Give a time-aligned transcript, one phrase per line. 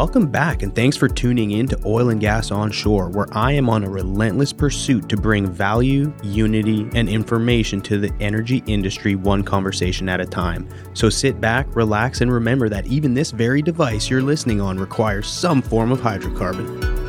[0.00, 3.68] Welcome back, and thanks for tuning in to Oil and Gas Onshore, where I am
[3.68, 9.42] on a relentless pursuit to bring value, unity, and information to the energy industry one
[9.42, 10.66] conversation at a time.
[10.94, 15.28] So sit back, relax, and remember that even this very device you're listening on requires
[15.28, 16.99] some form of hydrocarbon.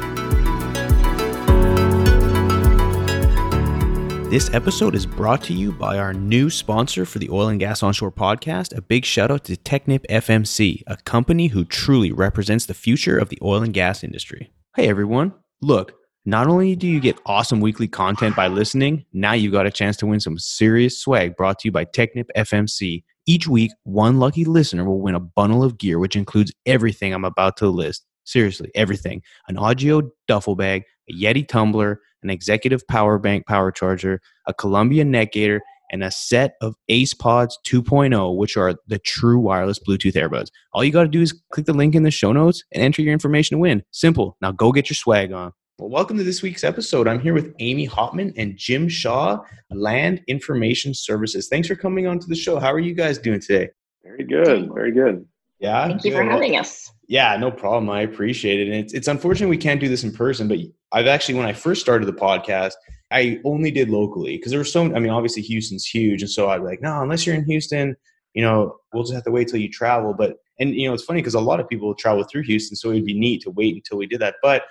[4.31, 7.83] This episode is brought to you by our new sponsor for the Oil and Gas
[7.83, 8.73] Onshore podcast.
[8.73, 13.37] A big shout out to TechnipFMC, a company who truly represents the future of the
[13.41, 14.49] oil and gas industry.
[14.77, 19.51] Hey everyone, look, not only do you get awesome weekly content by listening, now you've
[19.51, 23.03] got a chance to win some serious swag brought to you by TechnipFMC.
[23.25, 27.25] Each week, one lucky listener will win a bundle of gear, which includes everything I'm
[27.25, 28.05] about to list.
[28.23, 34.21] Seriously, everything an Ogio duffel bag, a Yeti tumbler, an executive power bank power charger,
[34.47, 35.61] a Columbia neck gaiter,
[35.91, 40.47] and a set of AcePods 2.0, which are the true wireless Bluetooth earbuds.
[40.73, 43.01] All you got to do is click the link in the show notes and enter
[43.01, 43.83] your information to win.
[43.91, 44.37] Simple.
[44.41, 45.51] Now go get your swag on.
[45.79, 47.07] Well, welcome to this week's episode.
[47.07, 49.39] I'm here with Amy Hopman and Jim Shaw,
[49.71, 51.47] Land Information Services.
[51.49, 52.59] Thanks for coming on to the show.
[52.59, 53.69] How are you guys doing today?
[54.03, 54.69] Very good.
[54.73, 55.25] Very good.
[55.59, 55.87] Yeah.
[55.87, 56.91] Thank you for having us.
[57.11, 57.89] Yeah, no problem.
[57.89, 58.67] I appreciate it.
[58.69, 60.59] And it's, it's unfortunate we can't do this in person, but
[60.93, 62.71] I've actually, when I first started the podcast,
[63.11, 66.21] I only did locally because there were so, I mean, obviously Houston's huge.
[66.21, 67.97] And so I'd be like, no, unless you're in Houston,
[68.33, 70.13] you know, we'll just have to wait till you travel.
[70.13, 72.77] But, and, you know, it's funny because a lot of people travel through Houston.
[72.77, 74.35] So it'd be neat to wait until we did that.
[74.41, 74.63] But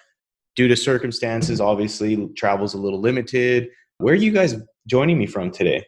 [0.56, 3.68] due to circumstances, obviously travel's a little limited.
[3.98, 5.84] Where are you guys joining me from today?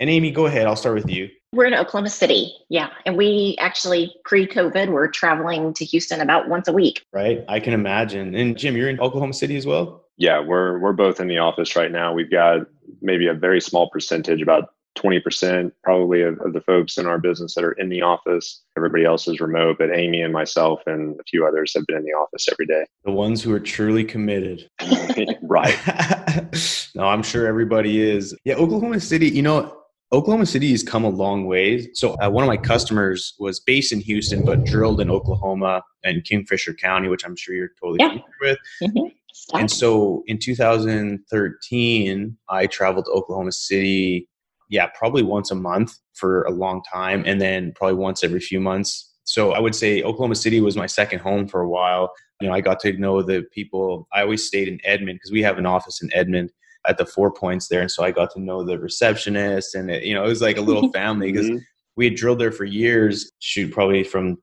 [0.00, 0.66] And Amy, go ahead.
[0.66, 1.28] I'll start with you.
[1.54, 2.54] We're in Oklahoma City.
[2.70, 2.88] Yeah.
[3.04, 7.04] And we actually, pre COVID, we're traveling to Houston about once a week.
[7.12, 7.44] Right.
[7.46, 8.34] I can imagine.
[8.34, 10.04] And Jim, you're in Oklahoma City as well?
[10.16, 12.12] Yeah, we're we're both in the office right now.
[12.12, 12.66] We've got
[13.00, 17.54] maybe a very small percentage, about 20% probably of, of, the folks in our business
[17.54, 18.62] that are in the office.
[18.76, 22.04] Everybody else is remote, but Amy and myself and a few others have been in
[22.04, 22.84] the office every day.
[23.04, 24.68] The ones who are truly committed.
[25.42, 25.78] right.
[26.94, 28.36] no, I'm sure everybody is.
[28.44, 29.81] Yeah, Oklahoma City, you know,
[30.12, 31.88] Oklahoma City has come a long way.
[31.94, 36.22] So uh, one of my customers was based in Houston, but drilled in Oklahoma and
[36.24, 38.08] Kingfisher County, which I'm sure you're totally yeah.
[38.08, 38.58] familiar with.
[38.82, 39.58] Mm-hmm.
[39.58, 44.28] And so in 2013, I traveled to Oklahoma City,
[44.68, 48.60] yeah, probably once a month for a long time, and then probably once every few
[48.60, 49.10] months.
[49.24, 52.12] So I would say Oklahoma City was my second home for a while.
[52.40, 54.06] You know, I got to know the people.
[54.12, 56.52] I always stayed in Edmond because we have an office in Edmond
[56.86, 60.04] at the Four Points there, and so I got to know the receptionist, and it,
[60.04, 61.58] you know, it was like a little family because mm-hmm.
[61.96, 63.30] we had drilled there for years.
[63.40, 64.38] Shoot, probably from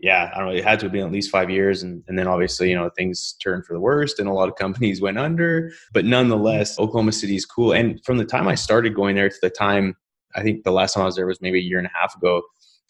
[0.00, 0.54] yeah, I don't know.
[0.54, 2.90] It had to have been at least five years, and and then obviously you know
[2.96, 5.72] things turned for the worst, and a lot of companies went under.
[5.92, 7.72] But nonetheless, Oklahoma City is cool.
[7.72, 9.96] And from the time I started going there to the time,
[10.36, 12.14] I think the last time I was there was maybe a year and a half
[12.16, 12.42] ago.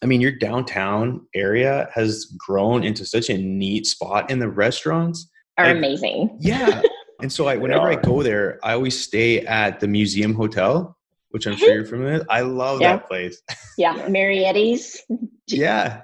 [0.03, 5.29] I mean, your downtown area has grown into such a neat spot, and the restaurants
[5.57, 6.37] are like, amazing.
[6.41, 6.83] Yeah,
[7.21, 10.97] And so I, whenever I go there, I always stay at the Museum Hotel,
[11.31, 12.27] which I'm sure you're familiar with.
[12.31, 12.97] I love yeah.
[12.97, 13.41] that place.
[13.77, 15.01] Yeah, Mary Eddy's.
[15.47, 16.03] yeah.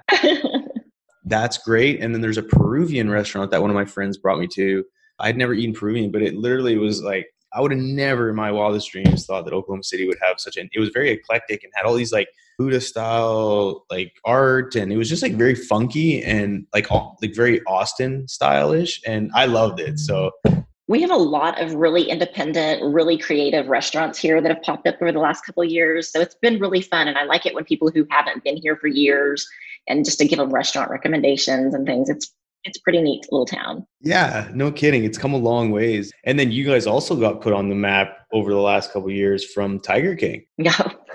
[1.25, 1.99] That's great.
[1.99, 4.85] And then there's a Peruvian restaurant that one of my friends brought me to.
[5.19, 8.51] I'd never eaten Peruvian, but it literally was like I would have never in my
[8.51, 11.71] wildest dreams thought that Oklahoma City would have such an it was very eclectic and
[11.75, 16.23] had all these like Buddha style like art and it was just like very funky
[16.23, 19.99] and like all, like very Austin stylish and I loved it.
[19.99, 20.31] So
[20.87, 24.95] we have a lot of really independent, really creative restaurants here that have popped up
[25.01, 26.11] over the last couple of years.
[26.11, 27.07] So it's been really fun.
[27.07, 29.47] And I like it when people who haven't been here for years
[29.87, 32.09] and just to give them restaurant recommendations and things.
[32.09, 32.31] It's
[32.65, 33.85] it's pretty neat little town.
[34.01, 35.03] Yeah, no kidding.
[35.03, 36.11] It's come a long ways.
[36.23, 39.45] And then you guys also got put on the map over the last couple years
[39.45, 40.45] from Tiger King.
[40.57, 40.71] Yeah.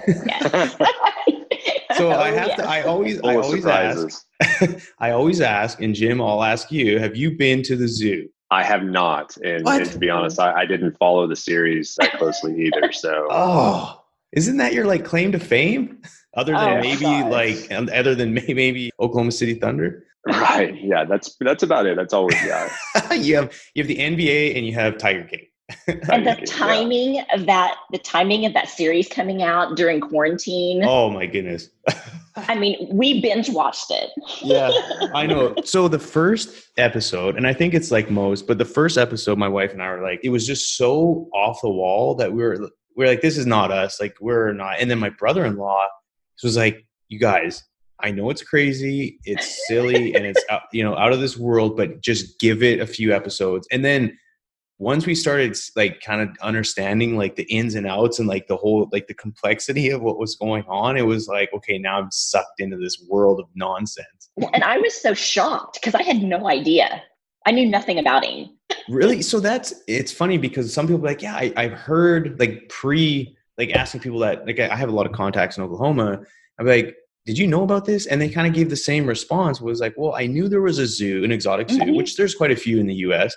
[1.97, 4.25] so I oh, have to I always Full I always surprises.
[4.41, 8.29] ask I always ask, and Jim, I'll ask you, have you been to the zoo?
[8.51, 12.19] I have not, and, and to be honest, I, I, didn't follow the series that
[12.19, 12.91] closely either.
[12.91, 14.03] So, oh,
[14.33, 16.03] isn't that your like claim to fame?
[16.37, 17.31] Other than oh, maybe gosh.
[17.31, 20.05] like, um, other than maybe Oklahoma City Thunder.
[20.27, 20.81] Right.
[20.81, 21.05] Yeah.
[21.05, 21.97] That's that's about it.
[21.97, 22.71] That's always yeah.
[23.13, 25.47] you have you have the NBA and you have Tiger King.
[25.87, 27.35] and the timing yeah.
[27.35, 30.83] of that the timing of that series coming out during quarantine.
[30.85, 31.69] Oh my goodness.
[32.37, 34.11] I mean we binge watched it.
[34.43, 34.71] Yeah
[35.15, 35.55] i know.
[35.65, 39.49] So the first episode and i think it's like most but the first episode my
[39.49, 42.71] wife and i were like it was just so off the wall that we were
[42.97, 44.01] we are like this is not us.
[44.01, 44.77] Like we're not.
[44.81, 45.87] And then my brother-in-law
[46.43, 47.65] was like you guys
[48.03, 51.77] I know it's crazy, it's silly, and it's out, you know out of this world,
[51.77, 53.69] but just give it a few episodes.
[53.71, 54.19] And then
[54.81, 58.57] once we started like kind of understanding like the ins and outs and like the
[58.57, 62.11] whole like the complexity of what was going on, it was like, okay, now I'm
[62.11, 64.31] sucked into this world of nonsense.
[64.55, 67.03] And I was so shocked because I had no idea.
[67.47, 68.57] I knew nothing about him.
[68.89, 69.21] really?
[69.21, 73.73] So that's it's funny because some people like, yeah, I, I've heard like pre like
[73.73, 76.23] asking people that like I have a lot of contacts in Oklahoma.
[76.59, 78.07] I'm like, did you know about this?
[78.07, 80.79] And they kind of gave the same response was like, well, I knew there was
[80.79, 81.97] a zoo, an exotic zoo, mm-hmm.
[81.97, 83.37] which there's quite a few in the US,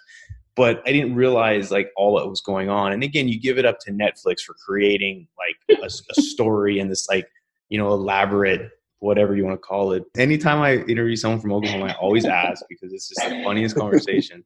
[0.55, 2.91] but I didn't realize like all that was going on.
[2.91, 6.91] And again, you give it up to Netflix for creating like a, a story and
[6.91, 7.27] this like,
[7.69, 8.69] you know, elaborate
[8.99, 10.03] whatever you want to call it.
[10.17, 14.45] Anytime I interview someone from Oklahoma, I always ask because it's just the funniest conversation.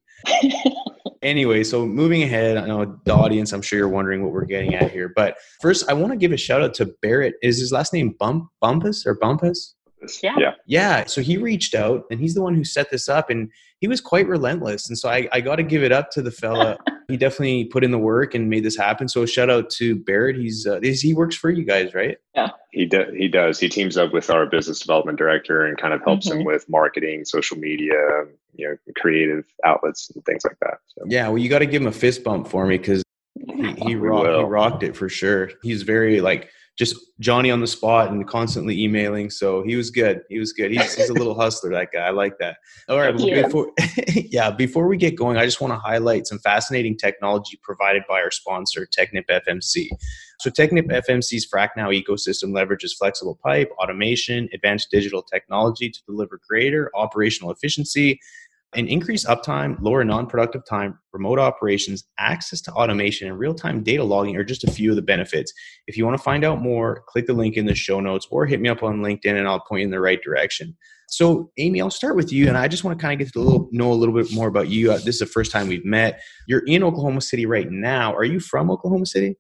[1.22, 4.74] anyway, so moving ahead, I know the audience, I'm sure you're wondering what we're getting
[4.74, 5.14] at here.
[5.16, 7.36] But first, I want to give a shout out to Barrett.
[7.44, 9.76] Is his last name Bump Bumpus or Bumpus?
[10.22, 10.36] Yeah.
[10.38, 10.52] yeah.
[10.66, 11.06] Yeah.
[11.06, 14.02] So he reached out and he's the one who set this up and he was
[14.02, 14.88] quite relentless.
[14.88, 16.78] And so I, I got to give it up to the fella.
[17.08, 19.08] he definitely put in the work and made this happen.
[19.08, 20.36] So shout out to Barrett.
[20.36, 22.18] He's, uh, he works for you guys, right?
[22.36, 22.50] Yeah.
[22.72, 23.60] He, de- he does.
[23.60, 26.40] He teams up with our business development director and kind of helps mm-hmm.
[26.40, 30.80] him with marketing, social media, you know, creative outlets and things like that.
[30.88, 31.04] So.
[31.08, 31.28] Yeah.
[31.28, 33.04] Well, you got to give him a fist bump for me because
[33.34, 35.52] he, he, rocked, he rocked it for sure.
[35.62, 39.32] He's very like, just Johnny on the spot and constantly emailing.
[39.32, 40.22] So he was good.
[40.30, 40.72] He was good.
[40.72, 42.06] He's, he's a little hustler, that guy.
[42.06, 42.58] I like that.
[42.88, 43.16] All right.
[43.16, 43.72] Well, before,
[44.14, 48.22] yeah, before we get going, I just want to highlight some fascinating technology provided by
[48.22, 49.90] our sponsor, TechnipFMC.
[50.40, 57.52] So TechnipFMC's FracNow ecosystem leverages flexible pipe, automation, advanced digital technology to deliver greater operational
[57.52, 58.20] efficiency
[58.76, 64.36] and increase uptime, lower non-productive time, remote operations, access to automation, and real-time data logging
[64.36, 65.54] are just a few of the benefits.
[65.88, 68.46] If you want to find out more, click the link in the show notes or
[68.46, 70.76] hit me up on LinkedIn and I'll point you in the right direction.
[71.10, 73.40] So, Amy, I'll start with you, and I just want to kind of get to
[73.40, 74.92] little, know a little bit more about you.
[74.92, 76.22] Uh, this is the first time we've met.
[76.48, 78.14] You're in Oklahoma City right now.
[78.14, 79.38] Are you from Oklahoma City?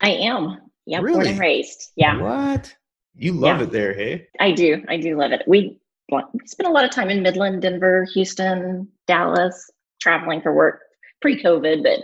[0.00, 0.58] I am.
[0.86, 1.14] Yeah, really?
[1.16, 1.92] born and raised.
[1.96, 2.18] Yeah.
[2.18, 2.74] What?
[3.14, 3.64] You love yeah.
[3.64, 4.26] it there, hey?
[4.40, 4.82] I do.
[4.88, 5.42] I do love it.
[5.46, 5.78] We
[6.46, 9.70] spent a lot of time in Midland, Denver, Houston, Dallas,
[10.00, 10.80] traveling for work
[11.20, 12.00] pre-COVID, but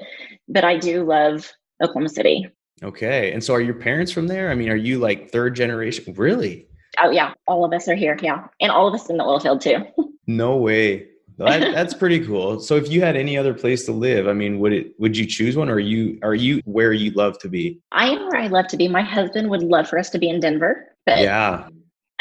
[0.49, 1.52] but I do love
[1.82, 2.49] Oklahoma City.
[2.82, 3.32] Okay.
[3.32, 4.50] And so are your parents from there?
[4.50, 6.14] I mean, are you like third generation?
[6.16, 6.66] Really?
[7.02, 8.16] Oh yeah, all of us are here.
[8.22, 8.46] Yeah.
[8.60, 9.84] And all of us in the oil field too.
[10.26, 11.08] no way.
[11.38, 12.58] That, that's pretty cool.
[12.58, 15.25] So if you had any other place to live, I mean, would it would you
[15.25, 17.81] choose one or are you are you where you love to be?
[17.93, 18.88] I am where I love to be.
[18.88, 20.96] My husband would love for us to be in Denver.
[21.06, 21.69] But yeah.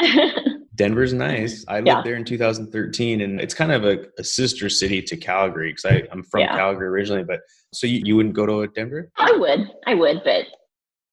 [0.78, 1.64] Denver's nice.
[1.64, 1.70] Mm-hmm.
[1.70, 2.02] I lived yeah.
[2.02, 6.22] there in 2013, and it's kind of a, a sister city to Calgary because I'm
[6.22, 6.56] from yeah.
[6.56, 7.24] Calgary originally.
[7.24, 7.40] But
[7.74, 9.10] so you, you wouldn't go to Denver?
[9.16, 10.46] I would, I would, but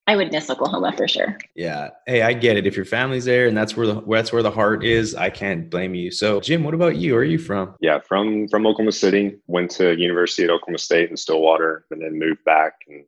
[0.07, 1.37] I would miss Oklahoma for sure.
[1.55, 1.89] Yeah.
[2.05, 2.67] Hey, I get it.
[2.67, 5.69] If your family's there and that's where the that's where the heart is, I can't
[5.69, 6.11] blame you.
[6.11, 7.13] So, Jim, what about you?
[7.13, 7.75] Where are you from?
[7.81, 9.37] Yeah, from from Oklahoma City.
[9.47, 12.73] Went to University at Oklahoma State in Stillwater, and then moved back.
[12.87, 13.03] And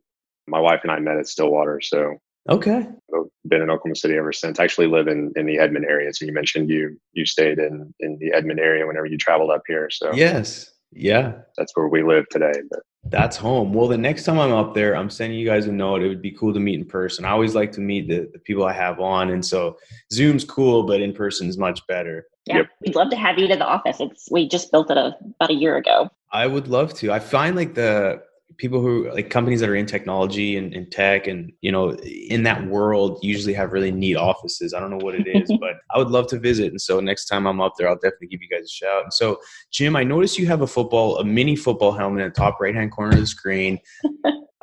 [0.48, 1.80] my wife and I met at Stillwater.
[1.82, 2.18] So
[2.50, 2.88] Okay.
[3.16, 4.60] I've been in Oklahoma City ever since.
[4.60, 6.14] I actually live in, in the Edmond area.
[6.14, 9.64] So you mentioned you you stayed in in the Edmond area whenever you traveled up
[9.68, 9.90] here.
[9.92, 12.54] So yes, yeah, that's where we live today.
[12.70, 12.80] But
[13.10, 13.74] that's home.
[13.74, 16.02] Well, the next time I'm up there, I'm sending you guys a note.
[16.02, 17.26] It would be cool to meet in person.
[17.26, 19.78] I always like to meet the, the people I have on, and so
[20.12, 22.28] Zoom's cool, but in person is much better.
[22.46, 22.68] Yeah, yep.
[22.86, 23.98] we'd love to have you to the office.
[24.00, 26.10] It's we just built it a, about a year ago.
[26.32, 27.12] I would love to.
[27.12, 28.22] I find like the
[28.56, 32.44] people who like companies that are in technology and, and tech and you know in
[32.44, 34.74] that world usually have really neat offices.
[34.74, 36.72] I don't know what it is but i would love to visit.
[36.72, 39.04] And so next time i'm up there i'll definitely give you guys a shout.
[39.04, 39.40] And so
[39.72, 42.76] jim i noticed you have a football a mini football helmet in the top right
[42.76, 43.80] hand corner of the screen.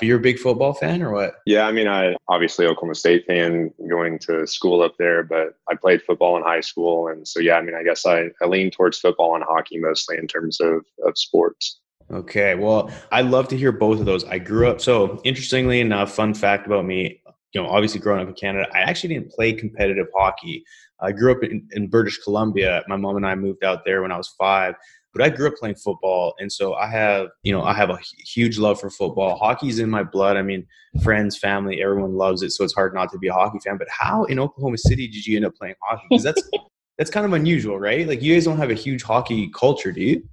[0.02, 1.34] You're a big football fan or what?
[1.46, 5.74] Yeah i mean i obviously oklahoma state fan going to school up there but i
[5.74, 7.08] played football in high school.
[7.08, 10.16] And so yeah i mean i guess i, I lean towards football and hockey mostly
[10.16, 11.80] in terms of, of sports
[12.10, 12.54] Okay.
[12.54, 14.24] Well, I love to hear both of those.
[14.24, 17.20] I grew up, so interestingly enough, fun fact about me,
[17.52, 20.64] you know, obviously growing up in Canada, I actually didn't play competitive hockey.
[21.00, 22.82] I grew up in, in British Columbia.
[22.88, 24.74] My mom and I moved out there when I was five,
[25.12, 26.34] but I grew up playing football.
[26.38, 29.36] And so I have, you know, I have a huge love for football.
[29.36, 30.36] Hockey's in my blood.
[30.36, 30.66] I mean,
[31.02, 32.50] friends, family, everyone loves it.
[32.50, 33.76] So it's hard not to be a hockey fan.
[33.76, 36.04] But how in Oklahoma City did you end up playing hockey?
[36.10, 36.50] Because that's,
[36.98, 38.06] that's kind of unusual, right?
[38.06, 40.28] Like you guys don't have a huge hockey culture, do you?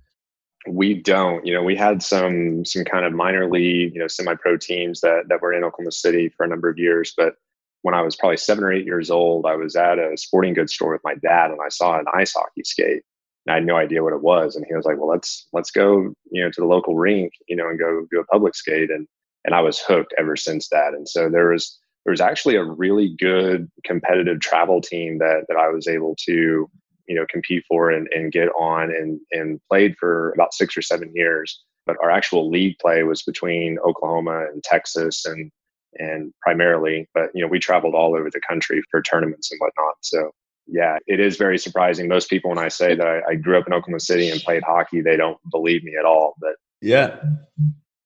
[0.67, 1.45] We don't.
[1.45, 5.23] You know, we had some some kind of minor league, you know, semi-pro teams that
[5.29, 7.13] that were in Oklahoma City for a number of years.
[7.17, 7.35] But
[7.81, 10.73] when I was probably seven or eight years old, I was at a sporting goods
[10.73, 13.03] store with my dad, and I saw an ice hockey skate.
[13.45, 15.71] And I had no idea what it was, and he was like, "Well, let's let's
[15.71, 18.91] go, you know, to the local rink, you know, and go do a public skate."
[18.91, 19.07] And
[19.45, 20.93] and I was hooked ever since that.
[20.93, 25.57] And so there was there was actually a really good competitive travel team that that
[25.57, 26.69] I was able to
[27.11, 30.81] you know compete for and, and get on and and played for about six or
[30.81, 35.51] seven years but our actual league play was between Oklahoma and Texas and
[35.99, 39.95] and primarily, but you know, we traveled all over the country for tournaments and whatnot.
[40.01, 40.31] So
[40.67, 42.07] yeah, it is very surprising.
[42.07, 44.63] Most people, when I say that I, I grew up in Oklahoma City and played
[44.63, 46.35] hockey, they don't believe me at all.
[46.39, 47.19] But yeah,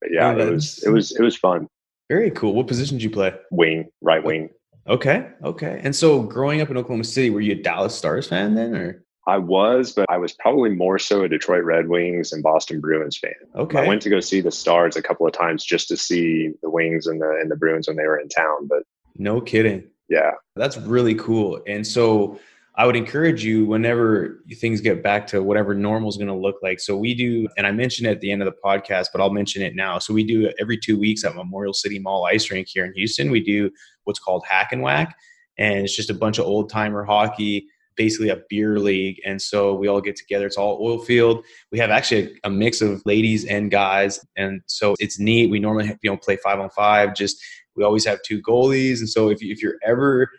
[0.01, 1.67] but yeah, it was it was it was fun.
[2.09, 2.53] Very cool.
[2.53, 3.33] What position did you play?
[3.51, 4.50] Wing, right wing.
[4.88, 5.80] Okay, okay.
[5.84, 9.04] And so, growing up in Oklahoma City, were you a Dallas Stars fan then, or?
[9.27, 13.18] I was, but I was probably more so a Detroit Red Wings and Boston Bruins
[13.18, 13.34] fan.
[13.56, 13.80] Okay.
[13.80, 16.70] I went to go see the Stars a couple of times just to see the
[16.70, 18.68] Wings and the and the Bruins when they were in town.
[18.68, 18.84] But
[19.15, 19.84] no kidding.
[20.10, 20.32] Yeah.
[20.56, 21.60] That's really cool.
[21.65, 22.39] And so
[22.77, 26.58] I would encourage you whenever things get back to whatever normal is going to look
[26.62, 26.82] like.
[26.82, 29.32] So we do, and I mentioned it at the end of the podcast, but I'll
[29.32, 29.98] mention it now.
[29.98, 33.32] So we do every two weeks at Memorial City Mall Ice Rink here in Houston.
[33.32, 33.72] We do
[34.03, 35.15] what's called Hack and Whack,
[35.58, 37.65] and it's just a bunch of old timer hockey,
[37.96, 39.22] basically a beer league.
[39.25, 40.46] And so we all get together.
[40.46, 41.46] It's all oil field.
[41.72, 45.50] We have actually a, mix of ladies and guys, and so it's neat.
[45.50, 47.15] We normally you know play five on five.
[47.15, 47.41] Just
[47.77, 50.29] we always have two goalies, and so if if you're ever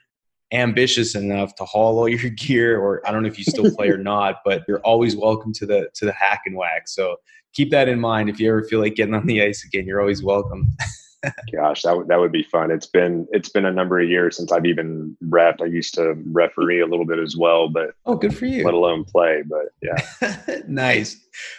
[0.53, 3.89] ambitious enough to haul all your gear or i don't know if you still play
[3.89, 6.87] or not but you're always welcome to the to the hack and whack.
[6.87, 7.17] So
[7.53, 8.29] keep that in mind.
[8.29, 10.77] If you ever feel like getting on the ice again you're always welcome.
[11.53, 12.71] Gosh that would that would be fun.
[12.71, 16.15] It's been it's been a number of years since i've even ref i used to
[16.31, 18.65] referee a little bit as well but oh good for you.
[18.65, 20.61] let alone play but yeah.
[20.69, 21.17] Nice.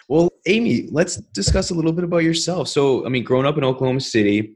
[0.07, 2.69] Well amy let's discuss a little bit about yourself.
[2.69, 4.55] So i mean growing up in oklahoma city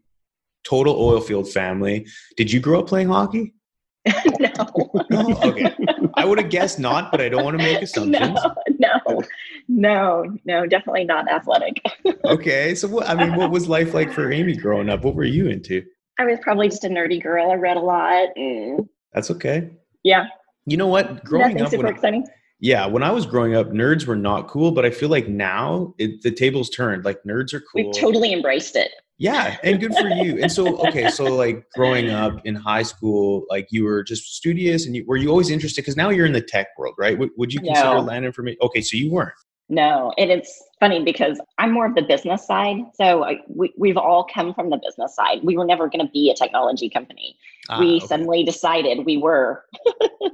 [0.63, 2.05] total oil field family.
[2.37, 3.55] Did you grow up playing hockey
[4.39, 5.03] no.
[5.09, 5.35] no.
[5.43, 5.75] Okay.
[6.15, 8.39] I would have guessed not, but I don't want to make assumptions.
[8.79, 9.21] No, no,
[9.67, 11.81] no, no, definitely not athletic.
[12.25, 12.73] okay.
[12.75, 15.03] So what I mean, what was life like for Amy growing up?
[15.03, 15.83] What were you into?
[16.19, 17.51] I was probably just a nerdy girl.
[17.51, 18.29] I read a lot.
[18.35, 19.69] And That's okay.
[20.03, 20.25] Yeah.
[20.65, 21.23] You know what?
[21.23, 22.27] Growing Nothing up super when I- exciting.
[22.59, 25.93] yeah, when I was growing up, nerds were not cool, but I feel like now
[25.97, 27.05] it, the tables turned.
[27.05, 27.83] Like nerds are cool.
[27.85, 28.91] We've totally embraced it.
[29.21, 30.41] Yeah, and good for you.
[30.41, 34.87] And so, okay, so like growing up in high school, like you were just studious,
[34.87, 35.83] and you were you always interested?
[35.83, 37.19] Because now you're in the tech world, right?
[37.19, 37.99] Would, would you consider No.
[38.01, 38.57] land information?
[38.63, 39.35] Okay, so you weren't.
[39.69, 42.77] No, and it's funny because I'm more of the business side.
[42.95, 45.41] So I, we, we've all come from the business side.
[45.43, 47.37] We were never going to be a technology company.
[47.69, 48.07] Ah, we okay.
[48.07, 49.63] suddenly decided we were.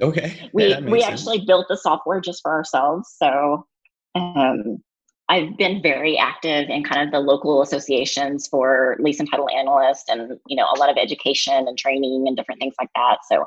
[0.00, 0.34] okay.
[0.54, 1.12] We that we sense.
[1.12, 3.14] actually built the software just for ourselves.
[3.18, 3.66] So
[4.14, 4.82] um,
[5.28, 10.08] I've been very active in kind of the local associations for lease and title analysts,
[10.08, 13.18] and you know a lot of education and training and different things like that.
[13.30, 13.46] So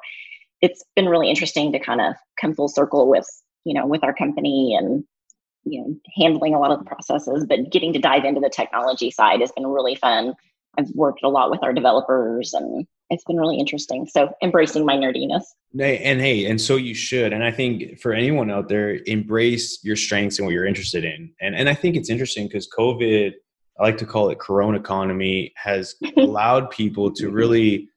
[0.62, 3.28] it's been really interesting to kind of come full circle with
[3.66, 5.04] you know with our company and
[5.64, 9.12] you know handling a lot of the processes but getting to dive into the technology
[9.12, 10.34] side has been really fun
[10.78, 14.96] i've worked a lot with our developers and it's been really interesting so embracing my
[14.96, 15.44] nerdiness
[16.06, 17.32] and hey, and so you should.
[17.32, 21.32] And I think for anyone out there, embrace your strengths and what you're interested in.
[21.40, 23.34] And and I think it's interesting because COVID,
[23.80, 27.88] I like to call it Corona economy, has allowed people to really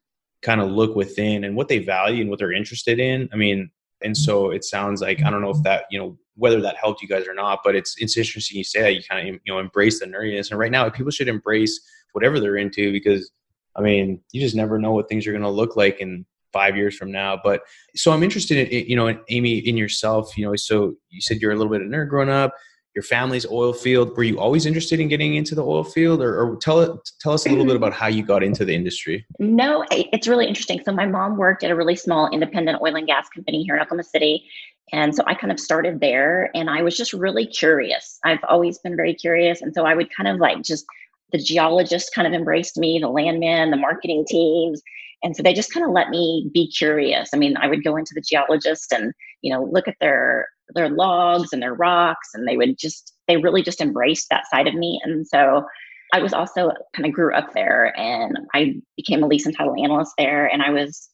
[0.41, 3.27] kind of look within and what they value and what they're interested in.
[3.33, 3.69] I mean,
[4.01, 7.01] and so it sounds like I don't know if that you know whether that helped
[7.01, 9.53] you guys or not, but it's it's interesting you say that you kind of you
[9.53, 10.51] know embrace the nerdiness.
[10.51, 11.79] And right now, people should embrace
[12.13, 13.31] whatever they're into because
[13.75, 16.77] I mean, you just never know what things are going to look like in five
[16.77, 17.37] years from now.
[17.43, 17.61] But
[17.95, 21.41] so I'm interested in, you know, in Amy, in yourself, you know, so you said
[21.41, 22.53] you're a little bit of nerd growing up,
[22.95, 24.15] your family's oil field.
[24.15, 27.45] Were you always interested in getting into the oil field or, or tell tell us
[27.45, 27.83] a little bit mm-hmm.
[27.83, 29.25] about how you got into the industry?
[29.37, 30.81] No, it's really interesting.
[30.83, 33.81] So my mom worked at a really small independent oil and gas company here in
[33.81, 34.47] Oklahoma City.
[34.93, 38.17] And so I kind of started there and I was just really curious.
[38.23, 39.61] I've always been very curious.
[39.61, 40.85] And so I would kind of like just,
[41.31, 44.81] the geologists kind of embraced me, the landmen, the marketing teams.
[45.23, 47.31] And so they just kind of let me be curious.
[47.33, 49.11] I mean, I would go into the geologist and,
[49.41, 53.37] you know, look at their their logs and their rocks and they would just they
[53.37, 54.99] really just embraced that side of me.
[55.03, 55.65] And so
[56.13, 59.75] I was also kind of grew up there and I became a lease and title
[59.83, 60.45] analyst there.
[60.45, 61.09] And I was,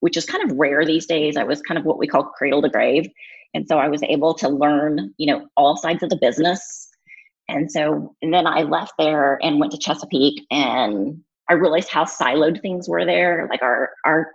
[0.00, 2.62] which is kind of rare these days, I was kind of what we call cradle
[2.62, 3.08] to grave.
[3.54, 6.88] And so I was able to learn, you know, all sides of the business.
[7.48, 12.04] And so and then I left there and went to Chesapeake and I realized how
[12.04, 13.46] siloed things were there.
[13.50, 14.30] Like our our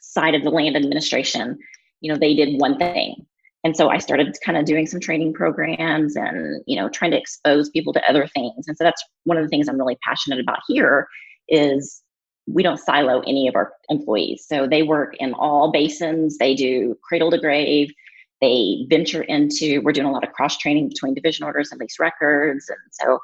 [0.00, 1.58] side of the land administration,
[2.00, 3.26] you know, they did one thing.
[3.64, 7.18] And so I started kind of doing some training programs and, you know, trying to
[7.18, 8.68] expose people to other things.
[8.68, 11.08] And so that's one of the things I'm really passionate about here
[11.48, 12.02] is
[12.46, 14.44] we don't silo any of our employees.
[14.46, 16.36] So they work in all basins.
[16.36, 17.90] They do cradle to grave.
[18.42, 21.98] They venture into, we're doing a lot of cross training between division orders and lease
[21.98, 22.68] records.
[22.68, 23.18] And so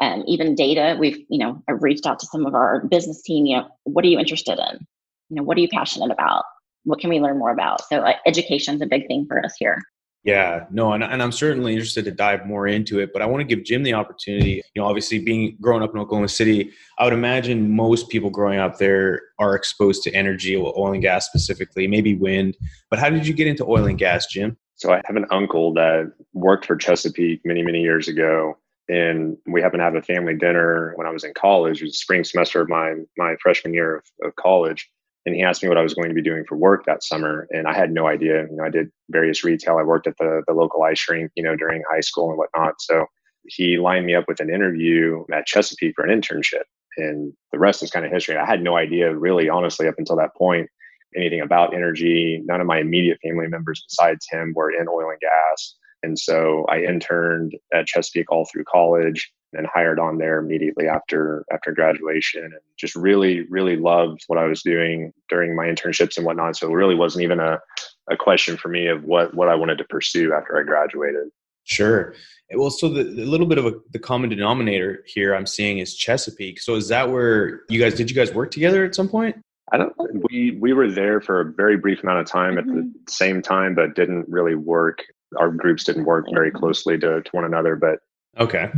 [0.00, 3.44] um, even data, we've, you know, I've reached out to some of our business team,
[3.44, 4.86] you know, what are you interested in?
[5.28, 6.44] You know, what are you passionate about?
[6.84, 7.86] What can we learn more about?
[7.88, 9.80] So uh, education is a big thing for us here.
[10.24, 13.42] Yeah, no, and, and I'm certainly interested to dive more into it, but I want
[13.42, 14.62] to give Jim the opportunity.
[14.74, 18.58] You know, obviously being growing up in Oklahoma City, I would imagine most people growing
[18.58, 22.56] up there are exposed to energy, oil and gas specifically, maybe wind.
[22.88, 24.56] But how did you get into oil and gas, Jim?
[24.76, 28.56] So I have an uncle that worked for Chesapeake many, many years ago.
[28.88, 31.80] And we happened to have a family dinner when I was in college.
[31.80, 34.90] It was the spring semester of my my freshman year of, of college
[35.26, 37.46] and he asked me what I was going to be doing for work that summer,
[37.50, 38.42] and I had no idea.
[38.50, 39.78] You know, I did various retail.
[39.78, 42.74] I worked at the the local ice rink, you know, during high school and whatnot.
[42.80, 43.06] So
[43.46, 46.64] he lined me up with an interview at Chesapeake for an internship,
[46.96, 48.36] and the rest is kind of history.
[48.36, 50.68] I had no idea, really, honestly, up until that point,
[51.16, 52.42] anything about energy.
[52.44, 56.66] None of my immediate family members besides him were in oil and gas, and so
[56.68, 62.44] I interned at Chesapeake all through college and hired on there immediately after after graduation
[62.44, 66.68] and just really really loved what i was doing during my internships and whatnot so
[66.68, 67.58] it really wasn't even a,
[68.10, 71.28] a question for me of what what i wanted to pursue after i graduated
[71.64, 72.14] sure
[72.54, 75.94] well so the, the little bit of a, the common denominator here i'm seeing is
[75.94, 79.36] chesapeake so is that where you guys did you guys work together at some point
[79.72, 79.94] I don't.
[80.30, 82.88] We we were there for a very brief amount of time at the mm-hmm.
[83.08, 85.02] same time, but didn't really work.
[85.38, 87.76] Our groups didn't work very closely to, to one another.
[87.76, 88.00] But
[88.38, 88.70] okay,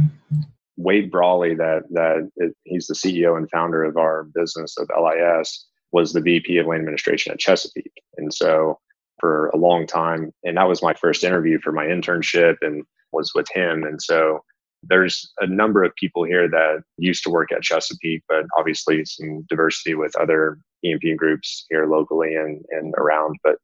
[0.77, 5.67] Wade Brawley, that that it, he's the CEO and founder of our business of LIS,
[5.93, 8.79] was the VP of Land Administration at Chesapeake, and so
[9.19, 13.33] for a long time, and that was my first interview for my internship, and was
[13.35, 14.41] with him, and so
[14.83, 19.45] there's a number of people here that used to work at Chesapeake, but obviously some
[19.49, 23.57] diversity with other E&P groups here locally and and around, but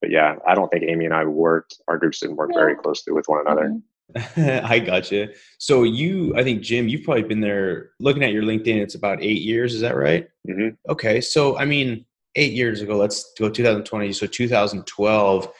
[0.00, 1.80] but yeah, I don't think Amy and I worked.
[1.88, 3.76] Our groups didn't work very closely with one another.
[4.16, 4.66] Mm-hmm.
[4.66, 5.28] I gotcha.
[5.58, 7.90] So you, I think Jim, you've probably been there.
[8.00, 9.74] Looking at your LinkedIn, it's about eight years.
[9.74, 10.28] Is that right?
[10.48, 10.90] Mm-hmm.
[10.90, 11.20] Okay.
[11.20, 12.04] So I mean,
[12.36, 12.96] eight years ago.
[12.96, 14.12] Let's go 2020.
[14.12, 15.52] So 2012.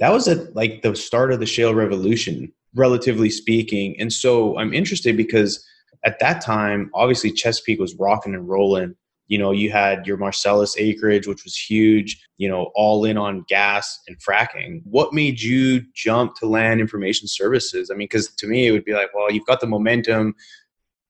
[0.00, 3.98] That was at like the start of the shale revolution, relatively speaking.
[3.98, 5.64] And so I'm interested because
[6.04, 8.94] at that time, obviously Chesapeake was rocking and rolling
[9.28, 13.44] you know you had your marcellus acreage which was huge you know all in on
[13.48, 14.80] gas and fracking.
[14.84, 17.90] What made you jump to land information services?
[17.90, 20.34] I mean because to me it would be like well you've got the momentum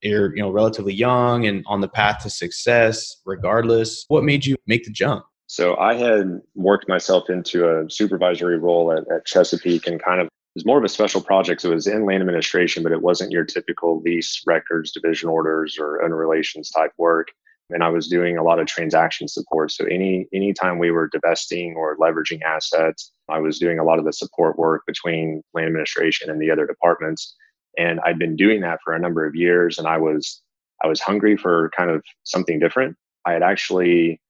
[0.02, 4.04] you're you know relatively young and on the path to success regardless.
[4.08, 5.24] What made you make the jump?
[5.46, 10.26] So i had worked myself into a supervisory role at, at chesapeake and kind of
[10.26, 11.60] it was more of a special project.
[11.60, 15.78] So it was in land administration, but it wasn't your typical lease records, division orders,
[15.78, 17.28] or owner relations type work
[17.70, 19.72] and I was doing a lot of transaction support.
[19.72, 24.04] So any anytime we were divesting or leveraging assets, I was doing a lot of
[24.04, 27.34] the support work between land administration and the other departments.
[27.76, 30.42] And I'd been doing that for a number of years and I was
[30.82, 32.96] I was hungry for kind of something different.
[33.26, 34.20] I had actually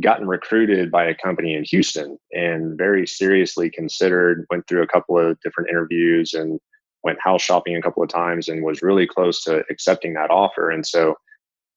[0.00, 5.18] gotten recruited by a company in Houston and very seriously considered, went through a couple
[5.18, 6.60] of different interviews and
[7.02, 10.70] went house shopping a couple of times and was really close to accepting that offer.
[10.70, 11.14] And so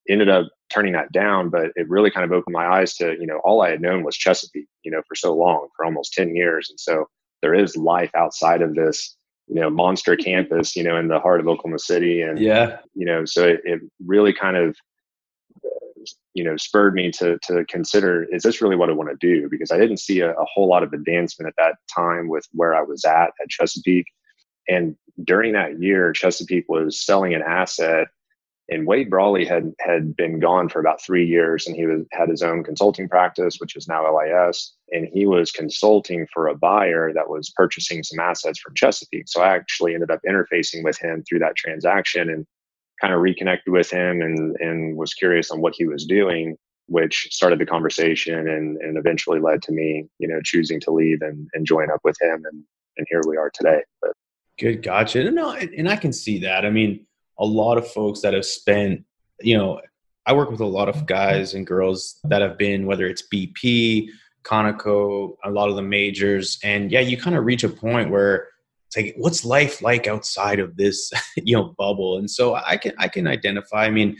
[0.09, 3.27] ended up turning that down, but it really kind of opened my eyes to, you
[3.27, 6.35] know, all I had known was Chesapeake, you know, for so long, for almost 10
[6.35, 6.69] years.
[6.69, 7.05] And so
[7.41, 9.15] there is life outside of this,
[9.47, 12.21] you know, monster campus, you know, in the heart of Oklahoma City.
[12.21, 14.75] And, yeah, you know, so it, it really kind of,
[16.33, 19.49] you know, spurred me to, to consider, is this really what I want to do?
[19.49, 22.73] Because I didn't see a, a whole lot of advancement at that time with where
[22.73, 24.07] I was at at Chesapeake.
[24.67, 28.07] And during that year, Chesapeake was selling an asset
[28.71, 32.29] and Wade Brawley had had been gone for about three years, and he was, had
[32.29, 37.11] his own consulting practice, which is now LIS, and he was consulting for a buyer
[37.13, 39.27] that was purchasing some assets from Chesapeake.
[39.27, 42.47] So I actually ended up interfacing with him through that transaction and
[43.01, 46.55] kind of reconnected with him and and was curious on what he was doing,
[46.87, 51.21] which started the conversation and and eventually led to me, you know, choosing to leave
[51.21, 52.63] and, and join up with him, and
[52.95, 53.81] and here we are today.
[54.01, 54.11] But
[54.57, 55.29] good, gotcha.
[55.29, 56.65] No, and I can see that.
[56.65, 57.05] I mean
[57.41, 59.03] a lot of folks that have spent,
[59.41, 59.81] you know,
[60.27, 64.09] I work with a lot of guys and girls that have been, whether it's BP,
[64.43, 66.59] Conoco, a lot of the majors.
[66.63, 68.47] And yeah, you kind of reach a point where
[68.85, 72.19] it's like, what's life like outside of this, you know, bubble?
[72.19, 74.17] And so I can, I can identify, I mean,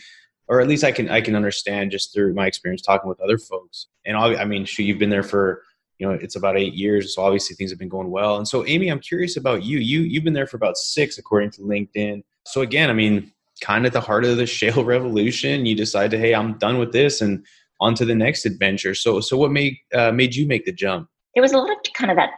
[0.48, 3.38] or at least I can, I can understand just through my experience talking with other
[3.38, 3.88] folks.
[4.04, 5.62] And I mean, sure, you've been there for,
[6.00, 7.14] you know, it's about eight years.
[7.14, 8.38] So obviously things have been going well.
[8.38, 11.52] And so Amy, I'm curious about you, you, you've been there for about six, according
[11.52, 12.24] to LinkedIn.
[12.46, 15.66] So again, I mean, kind of the heart of the shale revolution.
[15.66, 17.46] You decide to, hey, I'm done with this and
[17.80, 18.94] on to the next adventure.
[18.94, 21.08] So, so what made uh, made you make the jump?
[21.36, 22.32] It was a lot of kind of that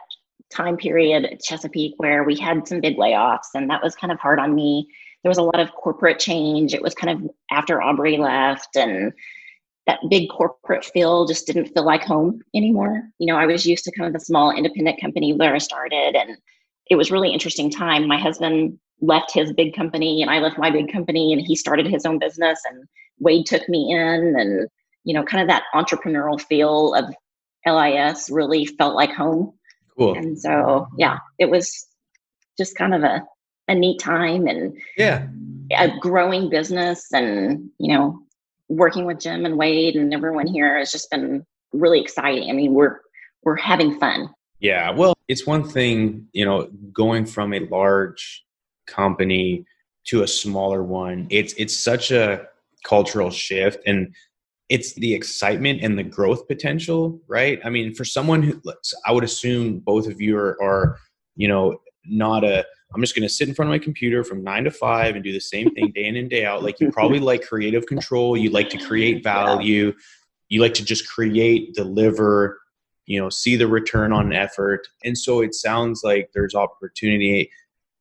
[0.52, 4.18] time period at Chesapeake where we had some big layoffs, and that was kind of
[4.18, 4.86] hard on me.
[5.22, 6.74] There was a lot of corporate change.
[6.74, 9.12] It was kind of after Aubrey left, and
[9.86, 13.02] that big corporate feel just didn't feel like home anymore.
[13.18, 16.16] You know, I was used to kind of the small independent company where I started,
[16.16, 16.38] and
[16.90, 18.06] it was really interesting time.
[18.06, 21.86] My husband left his big company and I left my big company and he started
[21.86, 22.84] his own business and
[23.18, 24.68] Wade took me in and
[25.04, 27.14] you know kind of that entrepreneurial feel of
[27.66, 29.52] LIS really felt like home.
[29.96, 30.16] Cool.
[30.16, 31.86] And so yeah, it was
[32.58, 33.24] just kind of a
[33.68, 35.26] a neat time and yeah,
[35.72, 38.20] a growing business and you know
[38.68, 42.48] working with Jim and Wade and everyone here has just been really exciting.
[42.48, 43.00] I mean, we're
[43.42, 44.30] we're having fun.
[44.60, 48.43] Yeah, well, it's one thing, you know, going from a large
[48.86, 49.64] company
[50.06, 51.26] to a smaller one.
[51.30, 52.46] It's it's such a
[52.84, 54.14] cultural shift and
[54.68, 57.60] it's the excitement and the growth potential, right?
[57.64, 58.60] I mean, for someone who
[59.06, 60.96] I would assume both of you are, are
[61.36, 64.44] you know, not a I'm just going to sit in front of my computer from
[64.44, 66.62] nine to five and do the same thing day in and day out.
[66.62, 68.36] Like you probably like creative control.
[68.36, 69.92] You like to create value.
[70.48, 72.60] You like to just create, deliver,
[73.06, 74.86] you know, see the return on effort.
[75.02, 77.50] And so it sounds like there's opportunity